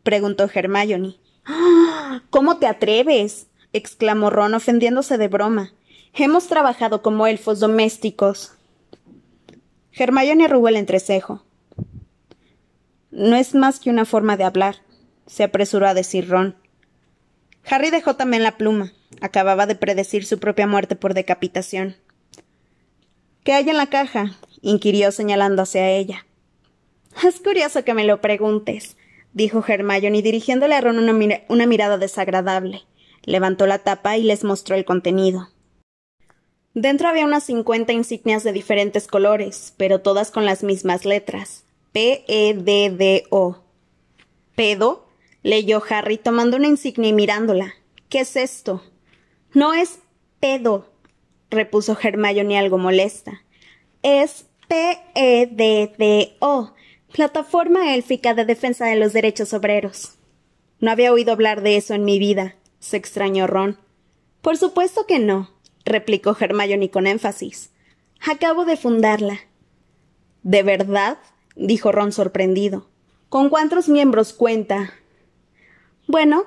preguntó 0.02 0.50
Hermione. 0.52 1.18
¡Ah! 1.46 2.24
¿Cómo 2.32 2.58
te 2.58 2.66
atreves? 2.66 3.48
exclamó 3.74 4.32
Ron 4.32 4.56
ofendiéndose 4.56 5.20
de 5.20 5.28
broma. 5.28 5.74
Hemos 6.14 6.48
trabajado 6.48 7.04
como 7.04 7.28
elfos 7.28 7.60
domésticos. 7.60 8.54
Hermione 9.92 10.46
arrugó 10.46 10.70
el 10.70 10.78
entrecejo. 10.78 11.44
No 13.16 13.38
es 13.38 13.56
más 13.56 13.80
que 13.80 13.90
una 13.90 14.04
forma 14.04 14.36
de 14.36 14.44
hablar, 14.44 14.82
se 15.26 15.46
apresuró 15.46 15.88
a 15.88 15.94
decir 15.94 16.28
Ron. 16.28 16.58
Harry 17.66 17.90
dejó 17.90 18.18
también 18.18 18.44
la 18.44 18.58
pluma. 18.58 18.92
Acababa 19.22 19.66
de 19.68 19.76
predecir 19.76 20.26
su 20.26 20.38
propia 20.38 20.68
muerte 20.68 20.98
por 20.98 21.14
decapitación. 21.14 21.96
¿Qué 23.46 23.54
hay 23.54 23.70
en 23.70 23.78
la 23.78 23.88
caja? 23.88 24.36
inquirió 24.62 25.14
señalando 25.14 25.62
hacia 25.62 25.90
ella. 25.92 26.26
Es 27.26 27.40
curioso 27.40 27.86
que 27.86 27.94
me 27.94 28.04
lo 28.04 28.20
preguntes, 28.20 28.98
dijo 29.32 29.64
Hermione 29.66 30.22
dirigiéndole 30.22 30.76
a 30.76 30.82
Ron 30.82 31.00
una, 31.00 31.42
una 31.48 31.66
mirada 31.68 31.98
desagradable. 31.98 32.82
Levantó 33.24 33.66
la 33.66 33.80
tapa 33.80 34.18
y 34.18 34.24
les 34.24 34.44
mostró 34.44 34.76
el 34.76 34.84
contenido. 34.84 35.48
Dentro 36.74 37.08
había 37.08 37.24
unas 37.24 37.46
cincuenta 37.46 37.94
insignias 37.94 38.44
de 38.44 38.52
diferentes 38.52 39.08
colores, 39.08 39.74
pero 39.78 40.02
todas 40.02 40.32
con 40.32 40.44
las 40.44 40.64
mismas 40.64 41.06
letras. 41.06 41.65
P-E-D-D-O. 41.96 43.64
¿Pedo? 44.54 45.08
leyó 45.44 45.82
Harry 45.90 46.18
tomando 46.18 46.58
una 46.58 46.68
insignia 46.68 47.08
y 47.08 47.14
mirándola. 47.14 47.74
¿Qué 48.10 48.20
es 48.20 48.36
esto? 48.36 48.84
No 49.54 49.74
es 49.74 50.00
pedo, 50.42 50.92
repuso 51.50 51.98
Hermione 51.98 52.60
algo 52.60 52.78
molesta. 52.78 53.44
Es 54.04 54.46
P-E-D-D-O, 54.68 55.54
Plataforma 57.14 57.96
Élfica 57.96 58.34
de 58.34 58.44
Defensa 58.44 58.88
de 58.88 58.98
los 58.98 59.14
Derechos 59.14 59.54
Obreros. 59.54 60.16
No 60.82 60.92
había 60.92 61.14
oído 61.14 61.32
hablar 61.32 61.62
de 61.62 61.78
eso 61.78 61.94
en 61.94 62.04
mi 62.04 62.20
vida, 62.20 62.58
se 62.80 62.98
extrañó 62.98 63.48
Ron. 63.48 63.80
Por 64.42 64.58
supuesto 64.58 65.06
que 65.08 65.20
no, 65.20 65.50
replicó 65.86 66.36
Hermione 66.38 66.92
con 66.92 67.08
énfasis. 67.08 67.72
Acabo 68.20 68.66
de 68.66 68.76
fundarla. 68.76 69.40
¿De 70.44 70.62
verdad? 70.62 71.20
Dijo 71.56 71.92
Ron 71.92 72.12
sorprendido. 72.12 72.90
¿Con 73.30 73.50
cuántos 73.50 73.90
miembros 73.90 74.34
cuenta? 74.34 74.94
Bueno, 76.08 76.46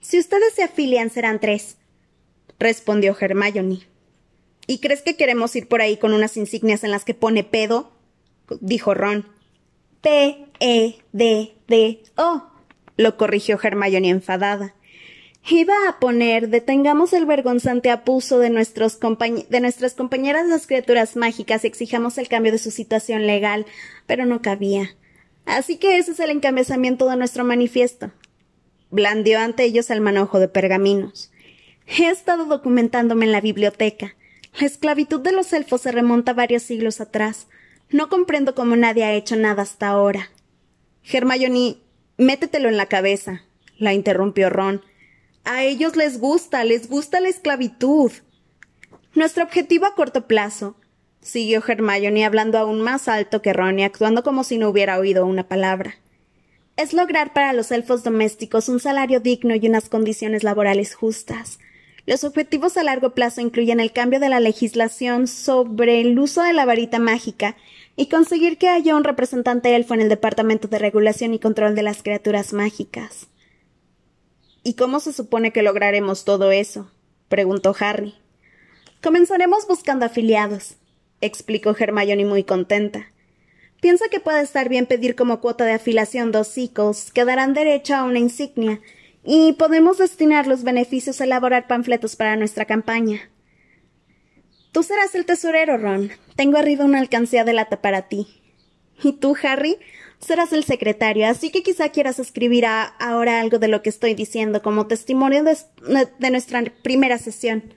si 0.00 0.18
ustedes 0.18 0.54
se 0.54 0.62
afilian 0.62 1.10
serán 1.10 1.40
tres, 1.40 1.76
respondió 2.58 3.16
Hermione. 3.18 3.80
¿Y 4.66 4.78
crees 4.78 5.02
que 5.02 5.16
queremos 5.16 5.54
ir 5.56 5.68
por 5.68 5.80
ahí 5.82 5.96
con 5.98 6.14
unas 6.14 6.36
insignias 6.36 6.84
en 6.84 6.90
las 6.90 7.04
que 7.04 7.14
pone 7.14 7.44
pedo? 7.44 7.92
dijo 8.60 8.94
Ron. 8.94 9.26
P-E-D-D-O, 10.00 10.92
lo 12.96 13.16
corrigió 13.16 13.58
Hermione 13.62 14.08
enfadada. 14.10 14.74
Iba 15.46 15.74
a 15.88 16.00
poner 16.00 16.48
detengamos 16.48 17.12
el 17.12 17.26
vergonzante 17.26 17.90
apuso 17.90 18.38
de, 18.38 18.48
nuestros 18.48 18.98
de 18.98 19.60
nuestras 19.60 19.94
compañeras 19.94 20.48
las 20.48 20.66
criaturas 20.66 21.16
mágicas 21.16 21.64
y 21.64 21.66
exijamos 21.66 22.16
el 22.16 22.28
cambio 22.28 22.50
de 22.50 22.58
su 22.58 22.70
situación 22.70 23.26
legal, 23.26 23.66
pero 24.06 24.24
no 24.24 24.40
cabía. 24.40 24.96
Así 25.44 25.76
que 25.76 25.98
ese 25.98 26.12
es 26.12 26.20
el 26.20 26.30
encabezamiento 26.30 27.08
de 27.10 27.16
nuestro 27.16 27.44
manifiesto. 27.44 28.10
Blandió 28.90 29.38
ante 29.38 29.64
ellos 29.64 29.90
el 29.90 30.00
manojo 30.00 30.40
de 30.40 30.48
pergaminos. 30.48 31.30
He 31.86 32.08
estado 32.08 32.46
documentándome 32.46 33.26
en 33.26 33.32
la 33.32 33.42
biblioteca. 33.42 34.14
La 34.58 34.66
esclavitud 34.66 35.20
de 35.20 35.32
los 35.32 35.52
elfos 35.52 35.82
se 35.82 35.92
remonta 35.92 36.32
varios 36.32 36.62
siglos 36.62 37.02
atrás. 37.02 37.48
No 37.90 38.08
comprendo 38.08 38.54
cómo 38.54 38.76
nadie 38.76 39.04
ha 39.04 39.12
hecho 39.12 39.36
nada 39.36 39.62
hasta 39.62 39.88
ahora. 39.88 40.30
Hermione, 41.02 41.76
métetelo 42.16 42.70
en 42.70 42.78
la 42.78 42.86
cabeza, 42.86 43.42
la 43.76 43.92
interrumpió 43.92 44.48
Ron. 44.48 44.80
A 45.44 45.62
ellos 45.62 45.94
les 45.94 46.18
gusta, 46.18 46.64
les 46.64 46.88
gusta 46.88 47.20
la 47.20 47.28
esclavitud. 47.28 48.10
Nuestro 49.14 49.44
objetivo 49.44 49.84
a 49.84 49.94
corto 49.94 50.26
plazo, 50.26 50.76
siguió 51.20 51.62
Hermione 51.66 52.24
hablando 52.24 52.56
aún 52.56 52.80
más 52.80 53.08
alto 53.08 53.42
que 53.42 53.52
Ron 53.52 53.78
y 53.78 53.84
actuando 53.84 54.22
como 54.22 54.42
si 54.42 54.56
no 54.56 54.70
hubiera 54.70 54.98
oído 54.98 55.26
una 55.26 55.46
palabra, 55.46 55.96
es 56.76 56.94
lograr 56.94 57.34
para 57.34 57.52
los 57.52 57.70
elfos 57.70 58.02
domésticos 58.02 58.70
un 58.70 58.80
salario 58.80 59.20
digno 59.20 59.54
y 59.54 59.68
unas 59.68 59.90
condiciones 59.90 60.44
laborales 60.44 60.94
justas. 60.94 61.58
Los 62.06 62.24
objetivos 62.24 62.76
a 62.76 62.82
largo 62.82 63.10
plazo 63.10 63.42
incluyen 63.42 63.80
el 63.80 63.92
cambio 63.92 64.20
de 64.20 64.30
la 64.30 64.40
legislación 64.40 65.26
sobre 65.26 66.00
el 66.00 66.18
uso 66.18 66.42
de 66.42 66.54
la 66.54 66.64
varita 66.64 66.98
mágica 66.98 67.54
y 67.96 68.06
conseguir 68.08 68.56
que 68.56 68.68
haya 68.68 68.96
un 68.96 69.04
representante 69.04 69.76
elfo 69.76 69.94
en 69.94 70.00
el 70.00 70.08
Departamento 70.08 70.68
de 70.68 70.78
Regulación 70.78 71.34
y 71.34 71.38
Control 71.38 71.74
de 71.74 71.82
las 71.82 72.02
Criaturas 72.02 72.52
Mágicas. 72.52 73.28
¿Y 74.66 74.74
cómo 74.74 74.98
se 74.98 75.12
supone 75.12 75.52
que 75.52 75.62
lograremos 75.62 76.24
todo 76.24 76.50
eso? 76.50 76.90
preguntó 77.28 77.76
Harry. 77.78 78.14
Comenzaremos 79.02 79.68
buscando 79.68 80.06
afiliados, 80.06 80.76
explicó 81.20 81.76
Hermione 81.78 82.24
muy 82.24 82.44
contenta. 82.44 83.06
Piensa 83.82 84.06
que 84.10 84.20
puede 84.20 84.40
estar 84.40 84.70
bien 84.70 84.86
pedir 84.86 85.14
como 85.14 85.40
cuota 85.42 85.66
de 85.66 85.74
afiliación 85.74 86.32
dos 86.32 86.48
ciclos, 86.48 87.12
que 87.12 87.26
darán 87.26 87.52
derecho 87.52 87.94
a 87.94 88.04
una 88.04 88.18
insignia, 88.18 88.80
y 89.22 89.52
podemos 89.52 89.98
destinar 89.98 90.46
los 90.46 90.62
beneficios 90.62 91.20
a 91.20 91.24
elaborar 91.24 91.66
panfletos 91.66 92.16
para 92.16 92.36
nuestra 92.36 92.64
campaña. 92.64 93.30
Tú 94.72 94.82
serás 94.82 95.14
el 95.14 95.26
tesorero, 95.26 95.76
Ron. 95.76 96.10
Tengo 96.36 96.56
arriba 96.56 96.86
una 96.86 97.00
alcancía 97.00 97.44
de 97.44 97.52
lata 97.52 97.82
para 97.82 98.08
ti. 98.08 98.26
¿Y 99.02 99.12
tú, 99.12 99.36
Harry? 99.42 99.76
Serás 100.24 100.52
el 100.52 100.64
secretario, 100.64 101.26
así 101.26 101.50
que 101.50 101.62
quizá 101.62 101.90
quieras 101.90 102.18
escribir 102.18 102.64
ahora 102.66 103.40
algo 103.40 103.58
de 103.58 103.68
lo 103.68 103.82
que 103.82 103.90
estoy 103.90 104.14
diciendo 104.14 104.62
como 104.62 104.86
testimonio 104.86 105.44
de, 105.44 106.30
nuestra 106.30 106.64
primera 106.82 107.18
sesión. 107.18 107.74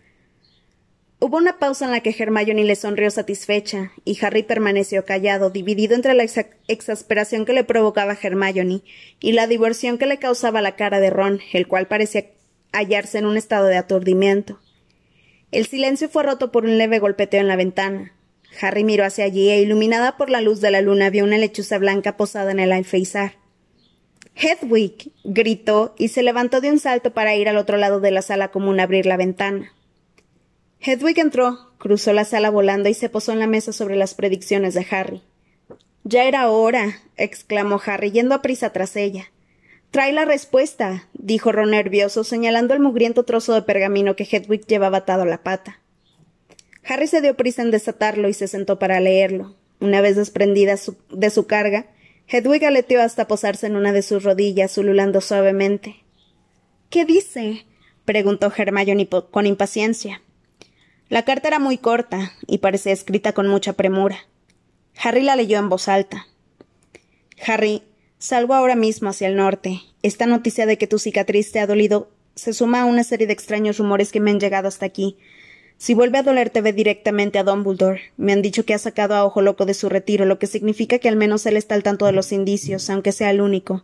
Hubo 1.20 1.38
una 1.38 1.58
pausa 1.58 1.86
en 1.86 1.92
la 1.92 2.02
que 2.02 2.16
Hermione 2.18 2.64
le 2.64 2.76
sonrió 2.76 3.10
satisfecha, 3.10 3.92
y 4.06 4.24
Harry 4.24 4.44
permaneció 4.44 5.04
callado, 5.04 5.50
dividido 5.50 5.96
entre 5.96 6.14
la 6.14 6.26
exasperación 6.68 7.46
que 7.46 7.54
le 7.54 7.64
provocaba 7.64 8.18
Hermione 8.22 8.82
y 9.20 9.32
la 9.32 9.48
diversión 9.48 9.98
que 9.98 10.06
le 10.06 10.20
causaba 10.20 10.62
la 10.62 10.76
cara 10.76 11.00
de 11.00 11.10
Ron, 11.10 11.40
el 11.54 11.68
cual 11.68 11.88
parecía 11.88 12.26
hallarse 12.72 13.18
en 13.18 13.26
un 13.26 13.38
estado 13.38 13.66
de 13.66 13.78
aturdimiento. 13.78 14.60
El 15.52 15.66
silencio 15.66 16.10
fue 16.10 16.24
roto 16.24 16.52
por 16.52 16.66
un 16.66 16.78
leve 16.78 17.00
golpeteo 17.00 17.42
en 17.42 17.48
la 17.48 17.56
ventana. 17.56 18.14
Harry 18.60 18.84
miró 18.84 19.06
hacia 19.06 19.26
allí 19.26 19.50
e 19.50 19.62
iluminada 19.62 20.18
por 20.18 20.30
la 20.30 20.42
luz 20.42 20.62
de 20.62 20.72
la 20.72 20.82
luna 20.82 21.10
vio 21.10 21.24
una 21.24 21.38
lechuza 21.38 21.78
blanca 21.78 22.18
posada 22.18 22.52
en 22.52 22.60
el 22.60 22.72
alféizar. 22.72 23.34
Hedwig 24.36 25.12
gritó 25.24 25.96
y 25.98 26.10
se 26.10 26.24
levantó 26.24 26.62
de 26.62 26.72
un 26.72 26.80
salto 26.80 27.14
para 27.14 27.36
ir 27.36 27.50
al 27.50 27.58
otro 27.58 27.78
lado 27.78 28.00
de 28.00 28.12
la 28.12 28.22
sala 28.22 28.50
común 28.50 28.80
a 28.80 28.84
abrir 28.84 29.06
la 29.06 29.18
ventana. 29.18 29.74
Hedwig 30.80 31.20
entró, 31.20 31.72
cruzó 31.80 32.14
la 32.14 32.24
sala 32.24 32.50
volando 32.50 32.88
y 32.88 32.94
se 32.94 33.10
posó 33.10 33.32
en 33.32 33.40
la 33.40 33.48
mesa 33.48 33.74
sobre 33.74 33.96
las 33.96 34.14
predicciones 34.14 34.74
de 34.76 34.86
Harry. 34.92 35.24
Ya 36.04 36.26
era 36.26 36.50
hora, 36.50 37.00
exclamó 37.18 37.82
Harry, 37.86 38.12
yendo 38.12 38.36
a 38.36 38.42
prisa 38.42 38.72
tras 38.72 38.96
ella. 38.96 39.32
Trae 39.92 40.14
la 40.14 40.26
respuesta, 40.26 41.08
dijo 41.14 41.52
Ron 41.52 41.72
nervioso, 41.72 42.24
señalando 42.24 42.74
el 42.74 42.80
mugriento 42.80 43.24
trozo 43.24 43.54
de 43.54 43.64
pergamino 43.64 44.16
que 44.16 44.28
Hedwig 44.30 44.66
llevaba 44.68 45.00
atado 45.00 45.24
a 45.24 45.28
la 45.28 45.44
pata. 45.44 45.82
Harry 46.88 47.08
se 47.08 47.22
dio 47.22 47.36
prisa 47.36 47.62
en 47.62 47.72
desatarlo 47.72 48.30
y 48.30 48.34
se 48.34 48.48
sentó 48.48 48.80
para 48.80 49.00
leerlo. 49.00 49.56
Una 49.80 50.02
vez 50.02 50.16
desprendida 50.16 50.76
de 51.10 51.30
su 51.30 51.46
carga, 51.46 51.88
Hedwig 52.28 52.66
aleteó 52.66 53.02
hasta 53.02 53.28
posarse 53.28 53.68
en 53.68 53.76
una 53.76 53.94
de 53.94 54.02
sus 54.02 54.24
rodillas, 54.24 54.78
ululando 54.78 55.22
suavemente. 55.22 56.04
¿Qué 56.90 57.06
dice? 57.06 57.66
preguntó 58.06 58.52
Hermione 58.56 59.08
con 59.08 59.46
impaciencia. 59.46 60.22
La 61.10 61.24
carta 61.24 61.50
era 61.50 61.60
muy 61.60 61.78
corta 61.78 62.34
y 62.48 62.58
parecía 62.58 62.94
escrita 62.94 63.34
con 63.34 63.48
mucha 63.48 63.74
premura. 63.74 64.18
Harry 65.02 65.22
la 65.22 65.36
leyó 65.36 65.60
en 65.60 65.70
voz 65.70 65.88
alta. 65.88 66.28
Harry, 67.46 67.84
salgo 68.18 68.54
ahora 68.54 68.76
mismo 68.76 69.10
hacia 69.10 69.28
el 69.28 69.36
norte. 69.36 69.82
Esta 70.04 70.26
noticia 70.26 70.66
de 70.66 70.78
que 70.78 70.88
tu 70.88 71.00
cicatriz 71.00 71.52
te 71.52 71.60
ha 71.60 71.68
dolido 71.68 72.10
se 72.36 72.54
suma 72.54 72.82
a 72.82 72.86
una 72.86 73.04
serie 73.04 73.28
de 73.28 73.34
extraños 73.34 73.78
rumores 73.78 74.12
que 74.12 74.20
me 74.20 74.32
han 74.32 74.40
llegado 74.40 74.68
hasta 74.68 74.86
aquí. 74.86 75.18
Si 75.78 75.94
vuelve 75.94 76.18
a 76.18 76.24
dolerte, 76.24 76.62
ve 76.62 76.74
directamente 76.74 77.38
a 77.38 77.44
Dumbledore. 77.44 78.02
Me 78.18 78.34
han 78.34 78.42
dicho 78.42 78.66
que 78.66 78.74
ha 78.74 78.80
sacado 78.80 79.14
a 79.16 79.24
Ojo 79.24 79.42
Loco 79.42 79.66
de 79.66 79.76
su 79.76 79.90
retiro, 79.90 80.26
lo 80.26 80.40
que 80.40 80.48
significa 80.48 80.98
que 80.98 81.08
al 81.08 81.16
menos 81.16 81.46
él 81.46 81.56
está 81.56 81.76
al 81.76 81.84
tanto 81.84 82.08
de 82.08 82.14
los 82.14 82.32
indicios, 82.32 82.90
aunque 82.90 83.12
sea 83.12 83.30
el 83.30 83.42
único. 83.42 83.84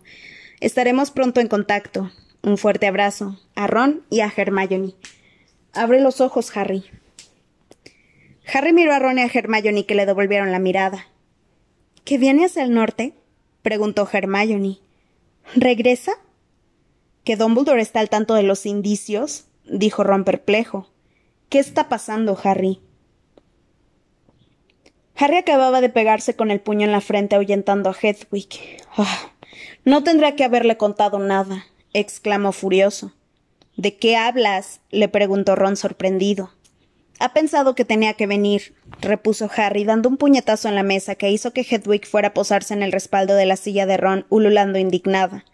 Estaremos 0.59 1.11
pronto 1.11 1.39
en 1.39 1.47
contacto. 1.47 2.11
Un 2.41 2.57
fuerte 2.57 2.87
abrazo. 2.87 3.39
A 3.55 3.67
Ron 3.67 4.01
y 4.09 4.21
a 4.21 4.33
Hermione. 4.35 4.95
Abre 5.71 6.01
los 6.01 6.19
ojos, 6.19 6.55
Harry. 6.57 6.83
Harry 8.51 8.73
miró 8.73 8.93
a 8.93 8.99
Ron 8.99 9.19
y 9.19 9.21
a 9.21 9.29
Hermione 9.31 9.85
que 9.85 9.95
le 9.95 10.05
devolvieron 10.05 10.51
la 10.51 10.59
mirada. 10.59 11.07
¿Que 12.03 12.17
viene 12.17 12.45
hacia 12.45 12.63
el 12.63 12.73
norte? 12.73 13.13
preguntó 13.61 14.09
Hermione. 14.11 14.79
¿Regresa? 15.55 16.13
¿Que 17.23 17.37
Dumbledore 17.37 17.81
está 17.81 17.99
al 17.99 18.09
tanto 18.09 18.33
de 18.33 18.43
los 18.43 18.65
indicios? 18.65 19.45
dijo 19.65 20.03
Ron 20.03 20.23
perplejo. 20.23 20.92
¿Qué 21.53 21.59
está 21.59 21.87
pasando, 21.87 22.35
Harry? 22.43 22.81
Harry 25.15 25.35
acababa 25.35 25.81
de 25.81 25.89
pegarse 25.89 26.35
con 26.35 26.49
el 26.49 26.59
puño 26.59 26.83
en 26.83 26.91
la 26.91 26.99
frente 26.99 27.35
ahuyentando 27.35 27.91
a 27.91 27.93
Hedwig. 27.95 28.79
Ah, 28.97 29.31
no 29.85 30.03
tendría 30.03 30.35
que 30.35 30.45
haberle 30.45 30.77
contado 30.77 31.19
nada, 31.19 31.67
exclamó 31.93 32.53
furioso. 32.53 33.13
¿De 33.77 33.95
qué 33.97 34.17
hablas? 34.17 34.81
le 34.89 35.09
preguntó 35.09 35.55
Ron 35.55 35.77
sorprendido. 35.77 36.49
Ha 37.19 37.33
pensado 37.33 37.75
que 37.75 37.85
tenía 37.85 38.15
que 38.15 38.25
venir, 38.25 38.73
repuso 38.99 39.47
Harry, 39.55 39.83
dando 39.83 40.09
un 40.09 40.17
puñetazo 40.17 40.69
en 40.69 40.75
la 40.75 40.81
mesa 40.81 41.13
que 41.13 41.29
hizo 41.29 41.53
que 41.53 41.61
Hedwig 41.61 42.07
fuera 42.07 42.29
a 42.29 42.33
posarse 42.33 42.73
en 42.73 42.81
el 42.81 42.91
respaldo 42.91 43.35
de 43.35 43.45
la 43.45 43.57
silla 43.57 43.85
de 43.85 43.97
Ron, 43.97 44.25
ululando 44.29 44.79
indignada. 44.79 45.45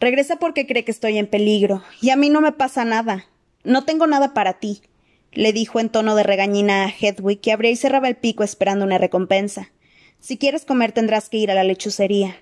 Regresa 0.00 0.40
porque 0.40 0.66
cree 0.66 0.84
que 0.84 0.90
estoy 0.90 1.18
en 1.18 1.28
peligro, 1.28 1.84
y 2.00 2.10
a 2.10 2.16
mí 2.16 2.30
no 2.30 2.40
me 2.40 2.50
pasa 2.50 2.84
nada. 2.84 3.26
No 3.62 3.84
tengo 3.84 4.08
nada 4.08 4.34
para 4.34 4.54
ti, 4.54 4.82
le 5.34 5.52
dijo 5.52 5.80
en 5.80 5.88
tono 5.88 6.14
de 6.14 6.22
regañina 6.22 6.84
a 6.84 6.88
Hedwig, 6.88 7.40
que 7.40 7.52
abría 7.52 7.70
y 7.70 7.76
cerraba 7.76 8.08
el 8.08 8.16
pico 8.16 8.44
esperando 8.44 8.84
una 8.84 8.98
recompensa. 8.98 9.70
Si 10.20 10.38
quieres 10.38 10.64
comer 10.64 10.92
tendrás 10.92 11.28
que 11.28 11.36
ir 11.36 11.50
a 11.50 11.54
la 11.54 11.64
lechucería. 11.64 12.36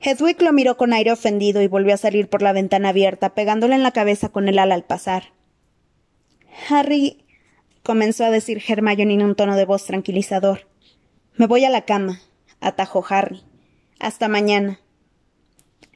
Hedwig 0.00 0.40
lo 0.42 0.52
miró 0.52 0.76
con 0.76 0.92
aire 0.92 1.10
ofendido 1.10 1.62
y 1.62 1.66
volvió 1.66 1.94
a 1.94 1.98
salir 1.98 2.28
por 2.28 2.42
la 2.42 2.52
ventana 2.52 2.90
abierta, 2.90 3.34
pegándole 3.34 3.74
en 3.74 3.82
la 3.82 3.92
cabeza 3.92 4.28
con 4.28 4.48
el 4.48 4.58
ala 4.58 4.74
al 4.74 4.84
pasar. 4.84 5.32
Harry 6.68 7.24
comenzó 7.82 8.24
a 8.24 8.30
decir 8.30 8.62
Hermione 8.66 9.14
en 9.14 9.22
un 9.22 9.34
tono 9.34 9.56
de 9.56 9.64
voz 9.64 9.84
tranquilizador. 9.84 10.68
Me 11.36 11.46
voy 11.46 11.64
a 11.64 11.70
la 11.70 11.84
cama, 11.84 12.20
atajó 12.60 13.04
Harry. 13.08 13.42
Hasta 13.98 14.28
mañana. 14.28 14.80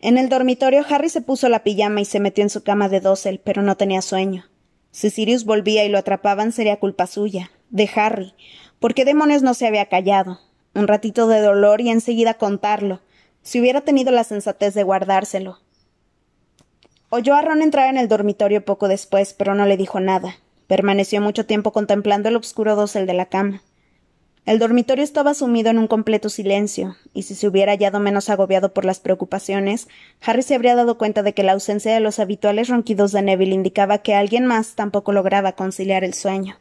En 0.01 0.17
el 0.17 0.29
dormitorio 0.29 0.85
Harry 0.89 1.11
se 1.11 1.21
puso 1.21 1.49
la 1.49 1.63
pijama 1.63 2.01
y 2.01 2.07
se 2.07 2.21
metió 2.21 2.43
en 2.43 2.51
su 2.51 2.63
cama 2.63 2.89
de 2.89 3.01
dosel, 3.01 3.41
pero 3.45 3.63
no 3.63 3.77
tenía 3.77 4.01
sueño. 4.01 4.50
Si 4.91 5.11
Sirius 5.11 5.45
volvía 5.45 5.85
y 5.85 5.89
lo 5.89 5.99
atrapaban 5.99 6.53
sería 6.53 6.79
culpa 6.79 7.07
suya, 7.07 7.51
de 7.71 7.89
Harry. 7.95 8.35
¿Por 8.81 8.95
qué 8.95 9.05
demonios 9.05 9.43
no 9.43 9.55
se 9.55 9.67
había 9.67 9.87
callado? 9.87 10.41
Un 10.75 10.89
ratito 10.89 11.29
de 11.29 11.41
dolor 11.41 11.81
y 11.81 11.91
enseguida 11.91 12.35
contarlo. 12.35 13.01
Si 13.43 13.61
hubiera 13.61 13.83
tenido 13.83 14.11
la 14.11 14.25
sensatez 14.25 14.75
de 14.75 14.83
guardárselo. 14.83 15.59
Oyó 17.09 17.35
a 17.35 17.43
Ron 17.43 17.63
entrar 17.63 17.89
en 17.89 17.99
el 17.99 18.09
dormitorio 18.09 18.65
poco 18.65 18.87
después, 18.87 19.35
pero 19.35 19.55
no 19.55 19.67
le 19.67 19.77
dijo 19.77 20.01
nada. 20.01 20.37
Permaneció 20.67 21.21
mucho 21.21 21.47
tiempo 21.47 21.73
contemplando 21.73 22.29
el 22.29 22.37
oscuro 22.37 22.77
dosel 22.77 23.07
de 23.07 23.15
la 23.15 23.27
cama. 23.27 23.63
El 24.47 24.59
dormitorio 24.59 25.05
estaba 25.05 25.35
sumido 25.35 25.71
en 25.71 25.79
un 25.79 25.87
completo 25.87 26.29
silencio, 26.29 26.97
y 27.13 27.25
si 27.25 27.35
se 27.35 27.47
hubiera 27.47 27.73
hallado 27.73 28.01
menos 28.01 28.31
agobiado 28.31 28.73
por 28.73 28.85
las 28.85 28.99
preocupaciones, 28.99 29.89
Harry 30.23 30.43
se 30.43 30.55
habría 30.55 30.75
dado 30.75 30.97
cuenta 30.97 31.23
de 31.23 31.35
que 31.35 31.43
la 31.43 31.53
ausencia 31.53 31.93
de 31.93 32.01
los 32.01 32.19
habituales 32.19 32.69
ronquidos 32.69 33.13
de 33.13 33.23
Neville 33.23 33.55
indicaba 33.55 33.99
que 33.99 34.15
alguien 34.15 34.47
más 34.47 34.75
tampoco 34.75 35.13
lograba 35.13 35.53
conciliar 35.53 36.05
el 36.05 36.15
sueño. 36.15 36.60